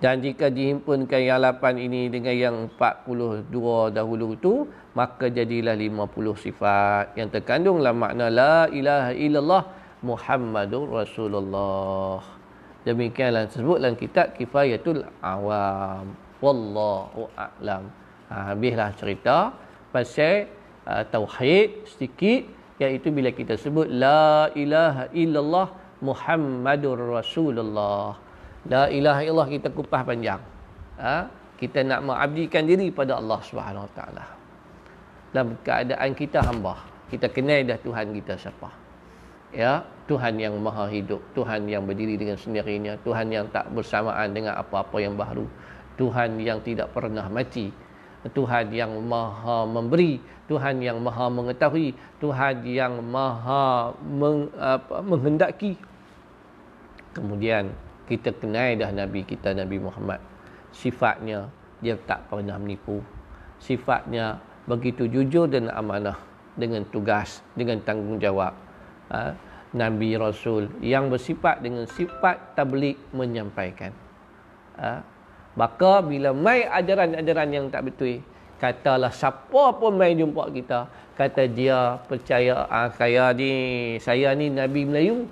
Dan 0.00 0.24
jika 0.24 0.48
dihimpunkan 0.48 1.20
yang 1.20 1.44
lapan 1.44 1.76
ini 1.76 2.08
dengan 2.08 2.32
yang 2.32 2.56
empat 2.66 3.04
puluh 3.04 3.44
dua 3.46 3.92
dahulu 3.92 4.32
itu, 4.32 4.64
maka 4.96 5.28
jadilah 5.28 5.76
lima 5.76 6.08
puluh 6.08 6.32
sifat 6.34 7.14
yang 7.20 7.28
terkandung 7.28 7.84
dalam 7.84 8.00
makna 8.00 8.26
La 8.32 8.64
ilaha 8.72 9.12
illallah 9.12 9.62
Muhammadur 10.00 10.88
Rasulullah. 11.04 12.24
Demikianlah 12.88 13.52
disebut 13.52 13.76
dalam 13.76 13.96
kitab 14.00 14.32
Kifayatul 14.32 15.04
Awam. 15.20 16.16
Wallahu 16.40 17.28
a'lam. 17.36 17.92
Ha, 18.32 18.56
habislah 18.56 18.96
cerita 18.96 19.52
pasal 19.92 20.48
uh, 20.88 21.04
Tauhid 21.04 21.84
sedikit 21.84 22.48
iaitu 22.80 23.12
bila 23.12 23.28
kita 23.28 23.60
sebut 23.60 23.84
La 23.84 24.48
ilaha 24.56 25.12
illallah 25.12 25.68
Muhammadur 26.00 27.20
Rasulullah. 27.20 28.16
La 28.64 28.88
ilaha 28.88 29.20
illallah 29.20 29.50
kita 29.52 29.68
kupas 29.68 30.00
panjang. 30.00 30.40
Ha? 30.96 31.28
Kita 31.60 31.84
nak 31.84 32.00
mengabdikan 32.08 32.64
diri 32.64 32.88
pada 32.88 33.20
Allah 33.20 33.36
Subhanahu 33.44 33.84
Wa 33.84 33.92
Taala. 33.92 34.24
Dalam 35.36 35.60
keadaan 35.60 36.10
kita 36.16 36.40
hamba, 36.40 36.80
kita 37.12 37.28
kenal 37.28 37.60
dah 37.68 37.76
Tuhan 37.76 38.16
kita 38.16 38.40
siapa. 38.40 38.89
Ya, 39.50 39.82
Tuhan 40.06 40.38
yang 40.38 40.54
maha 40.62 40.86
hidup, 40.86 41.18
Tuhan 41.34 41.66
yang 41.66 41.82
berdiri 41.82 42.14
dengan 42.14 42.38
sendirinya, 42.38 42.94
Tuhan 43.02 43.30
yang 43.34 43.46
tak 43.50 43.66
bersamaan 43.74 44.30
dengan 44.30 44.54
apa-apa 44.58 44.98
yang 45.02 45.18
baru, 45.18 45.46
Tuhan 45.98 46.38
yang 46.38 46.62
tidak 46.62 46.94
pernah 46.94 47.26
mati, 47.26 47.74
Tuhan 48.30 48.70
yang 48.70 48.94
maha 49.02 49.66
memberi, 49.66 50.22
Tuhan 50.50 50.82
yang 50.82 51.02
maha 51.02 51.26
mengetahui, 51.30 51.94
Tuhan 52.22 52.62
yang 52.66 52.98
maha 53.02 53.94
meng, 54.02 54.50
apa, 54.54 55.02
menghendaki. 55.02 55.74
Kemudian 57.10 57.74
kita 58.06 58.30
kenal 58.34 58.78
dah 58.78 58.90
Nabi 58.94 59.26
kita 59.26 59.54
Nabi 59.54 59.82
Muhammad. 59.82 60.18
Sifatnya 60.70 61.50
dia 61.82 61.98
tak 62.06 62.26
pernah 62.30 62.54
menipu. 62.54 63.02
Sifatnya 63.58 64.38
begitu 64.66 65.10
jujur 65.10 65.50
dan 65.50 65.70
amanah 65.74 66.18
dengan 66.54 66.86
tugas 66.90 67.42
dengan 67.58 67.82
tanggungjawab 67.82 68.69
ha? 69.10 69.34
Nabi 69.70 70.18
Rasul 70.18 70.66
yang 70.82 71.10
bersifat 71.10 71.62
dengan 71.62 71.86
sifat 71.86 72.58
tablik 72.58 72.98
menyampaikan 73.14 73.94
ha? 74.78 75.02
maka 75.54 76.02
bila 76.02 76.34
mai 76.34 76.66
ajaran-ajaran 76.66 77.48
yang 77.50 77.66
tak 77.68 77.90
betul 77.90 78.22
katalah 78.58 79.12
siapa 79.12 79.76
pun 79.76 79.98
mai 79.98 80.14
jumpa 80.14 80.50
kita 80.54 80.86
kata 81.18 81.42
dia 81.50 82.00
percaya 82.08 82.66
ah, 82.66 82.88
saya 82.94 83.34
ni 83.36 83.52
saya 84.00 84.32
ni 84.32 84.48
Nabi 84.48 84.82
Melayu 84.88 85.28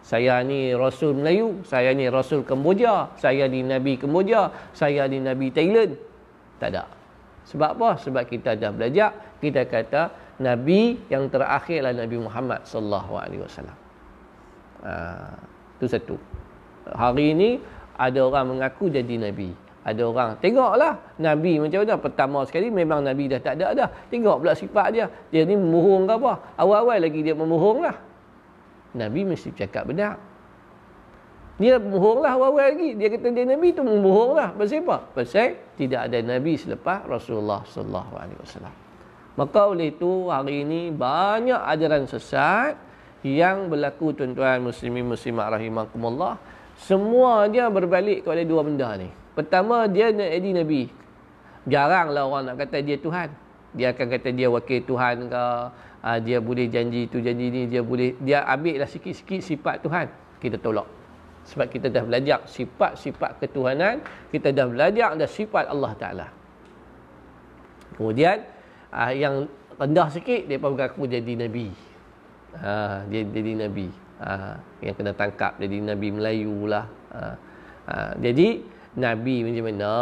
saya 0.00 0.40
ni 0.40 0.72
Rasul 0.72 1.12
Melayu, 1.12 1.60
saya 1.62 1.92
ni 1.92 2.08
Rasul 2.08 2.40
Kemboja, 2.42 3.12
saya 3.20 3.46
ni 3.46 3.60
Nabi 3.60 4.00
Kemboja, 4.00 4.48
saya 4.72 5.04
ni 5.06 5.20
Nabi 5.20 5.52
Thailand. 5.52 5.94
Tak 6.56 6.72
ada. 6.72 6.88
Sebab 7.46 7.76
apa? 7.76 7.90
Sebab 8.00 8.24
kita 8.26 8.56
dah 8.56 8.72
belajar, 8.72 9.12
kita 9.38 9.68
kata 9.68 10.10
Nabi 10.40 10.96
yang 11.12 11.28
terakhir 11.28 11.84
adalah 11.84 12.08
Nabi 12.08 12.16
Muhammad 12.16 12.60
sallallahu 12.64 13.12
alaihi 13.12 13.44
wasallam. 13.44 13.76
Ah, 14.80 15.36
itu 15.76 15.86
satu. 15.86 16.16
Hari 16.88 17.36
ini 17.36 17.50
ada 18.00 18.24
orang 18.24 18.56
mengaku 18.56 18.88
jadi 18.88 19.20
nabi. 19.20 19.52
Ada 19.80 20.00
orang 20.04 20.36
tengoklah 20.40 20.96
nabi 21.20 21.56
macam 21.56 21.84
mana 21.84 21.96
pertama 21.96 22.38
sekali 22.44 22.68
memang 22.68 23.04
nabi 23.04 23.28
dah 23.28 23.40
tak 23.40 23.60
ada 23.60 23.76
dah. 23.76 23.88
Tengok 24.08 24.40
pula 24.40 24.56
sifat 24.56 24.86
dia. 24.96 25.06
Dia 25.28 25.44
ni 25.44 25.60
membohong 25.60 26.08
ke 26.08 26.12
apa? 26.16 26.32
Awal-awal 26.56 27.04
lagi 27.04 27.20
dia 27.20 27.36
membohonglah. 27.36 27.96
Nabi 28.96 29.20
mesti 29.28 29.52
cakap 29.52 29.92
benar. 29.92 30.16
Dia 31.60 31.76
bohonglah 31.76 32.40
awal-awal 32.40 32.72
lagi. 32.72 32.96
Dia 32.96 33.12
kata 33.12 33.28
dia 33.36 33.44
Nabi 33.44 33.76
tu 33.76 33.84
membohonglah. 33.84 34.56
Pasal 34.56 34.80
apa? 34.88 34.96
Pasal 35.12 35.60
tidak 35.76 36.08
ada 36.08 36.18
Nabi 36.24 36.56
selepas 36.56 37.04
Rasulullah 37.04 37.60
sallallahu 37.68 38.12
alaihi 38.16 38.40
wasallam. 38.40 38.89
Maka 39.38 39.70
oleh 39.70 39.94
itu 39.94 40.26
hari 40.26 40.66
ini 40.66 40.90
banyak 40.90 41.58
ajaran 41.58 42.06
sesat 42.10 42.74
yang 43.22 43.68
berlaku 43.68 44.16
tuan-tuan 44.16 44.64
muslimin 44.64 45.06
muslimat 45.06 45.52
rahimakumullah 45.52 46.40
semua 46.80 47.44
dia 47.52 47.68
berbalik 47.68 48.24
kepada 48.24 48.40
dua 48.40 48.64
benda 48.64 48.88
ni. 48.96 49.12
Pertama 49.36 49.84
dia 49.84 50.08
nak 50.08 50.32
jadi 50.32 50.50
nabi. 50.64 50.88
Jaranglah 51.68 52.24
orang 52.24 52.44
nak 52.48 52.56
kata 52.64 52.80
dia 52.80 52.96
Tuhan. 52.96 53.28
Dia 53.76 53.92
akan 53.92 54.06
kata 54.16 54.28
dia 54.32 54.48
wakil 54.48 54.82
Tuhan 54.82 55.28
ke, 55.28 55.44
uh, 56.02 56.18
dia 56.24 56.40
boleh 56.40 56.66
janji 56.72 57.06
tu 57.06 57.20
janji 57.20 57.52
ni, 57.52 57.68
dia 57.68 57.84
boleh 57.84 58.16
dia 58.18 58.42
ambil 58.48 58.82
lah 58.82 58.88
sikit-sikit 58.88 59.44
sifat 59.44 59.84
Tuhan. 59.84 60.08
Kita 60.40 60.56
tolak. 60.56 60.88
Sebab 61.52 61.68
kita 61.68 61.92
dah 61.92 62.02
belajar 62.02 62.40
sifat-sifat 62.48 63.44
ketuhanan, 63.44 64.00
kita 64.32 64.50
dah 64.50 64.66
belajar 64.66 65.14
dah 65.14 65.28
sifat 65.28 65.68
Allah 65.68 65.92
Taala. 66.00 66.26
Kemudian 67.94 68.40
uh, 68.94 69.12
yang 69.14 69.46
rendah 69.80 70.08
sikit 70.12 70.44
dia 70.44 70.60
pun 70.60 70.76
mengaku 70.76 71.08
jadi 71.08 71.32
nabi. 71.40 71.72
Ha, 72.60 73.06
dia 73.08 73.24
jadi 73.24 73.66
nabi. 73.66 73.88
Ha, 74.20 74.58
yang 74.84 74.94
kena 74.98 75.12
tangkap 75.16 75.56
jadi 75.56 75.76
nabi 75.80 76.08
Melayu 76.12 76.68
lah. 76.68 76.84
Ha, 77.14 77.20
ha, 77.88 77.94
jadi 78.20 78.60
nabi 78.98 79.46
macam 79.46 79.64
mana? 79.70 79.94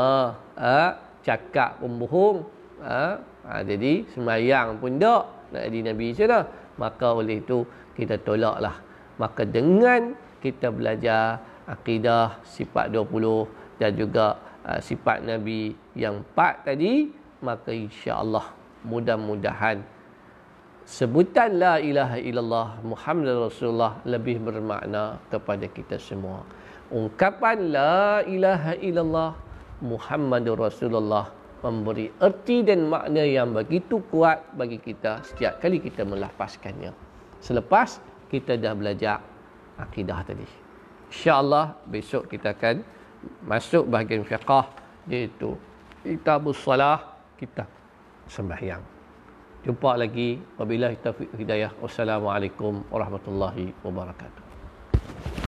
Ha, 0.59 0.79
cakap 1.23 1.79
pun 1.79 1.95
bohong. 2.03 2.39
Ha, 2.83 3.23
ha, 3.47 3.53
jadi 3.63 4.03
semayang 4.11 4.83
pun 4.83 4.99
tak 4.99 5.25
nak 5.55 5.63
jadi 5.71 5.81
nabi 5.93 6.11
macam 6.11 6.27
mana? 6.27 6.41
Maka 6.79 7.07
oleh 7.15 7.37
itu 7.39 7.59
kita 7.95 8.19
tolaklah. 8.19 8.77
Maka 9.19 9.43
dengan 9.47 10.15
kita 10.43 10.71
belajar 10.71 11.43
akidah 11.67 12.43
sifat 12.47 12.91
20 12.95 13.79
dan 13.79 13.91
juga 13.95 14.39
uh, 14.67 14.81
sifat 14.83 15.27
nabi 15.27 15.75
yang 15.95 16.23
empat 16.23 16.65
tadi 16.67 17.11
maka 17.43 17.71
insya-Allah 17.71 18.58
mudah-mudahan 18.87 19.83
sebutan 20.89 21.61
la 21.61 21.77
ilaha 21.77 22.17
illallah 22.17 22.81
Muhammad 22.81 23.51
Rasulullah 23.51 24.01
lebih 24.09 24.41
bermakna 24.41 25.21
kepada 25.29 25.69
kita 25.69 26.01
semua. 26.01 26.41
Ungkapan 26.89 27.69
la 27.69 28.25
ilaha 28.25 28.73
illallah 28.81 29.31
Muhammad 29.85 30.49
Rasulullah 30.57 31.29
memberi 31.61 32.09
erti 32.23 32.65
dan 32.65 32.89
makna 32.89 33.21
yang 33.21 33.53
begitu 33.53 34.01
kuat 34.09 34.41
bagi 34.57 34.81
kita 34.81 35.21
setiap 35.27 35.61
kali 35.61 35.83
kita 35.83 36.09
melafazkannya. 36.09 36.95
Selepas 37.45 38.01
kita 38.33 38.57
dah 38.57 38.73
belajar 38.73 39.21
akidah 39.77 40.25
tadi. 40.25 40.49
Insya-Allah 41.13 41.77
besok 41.85 42.33
kita 42.33 42.57
akan 42.57 42.81
masuk 43.45 43.85
bahagian 43.91 44.25
fiqh 44.25 44.65
iaitu 45.11 45.53
kitabus 46.01 46.61
salah 46.63 47.19
kita 47.37 47.78
sembahyang. 48.29 48.83
Jumpa 49.67 49.99
lagi. 49.99 50.39
Wabillahi 50.57 50.97
taufiq 51.03 51.35
hidayah. 51.35 51.75
Wassalamualaikum 51.83 52.87
warahmatullahi 52.93 53.75
wabarakatuh. 53.83 54.43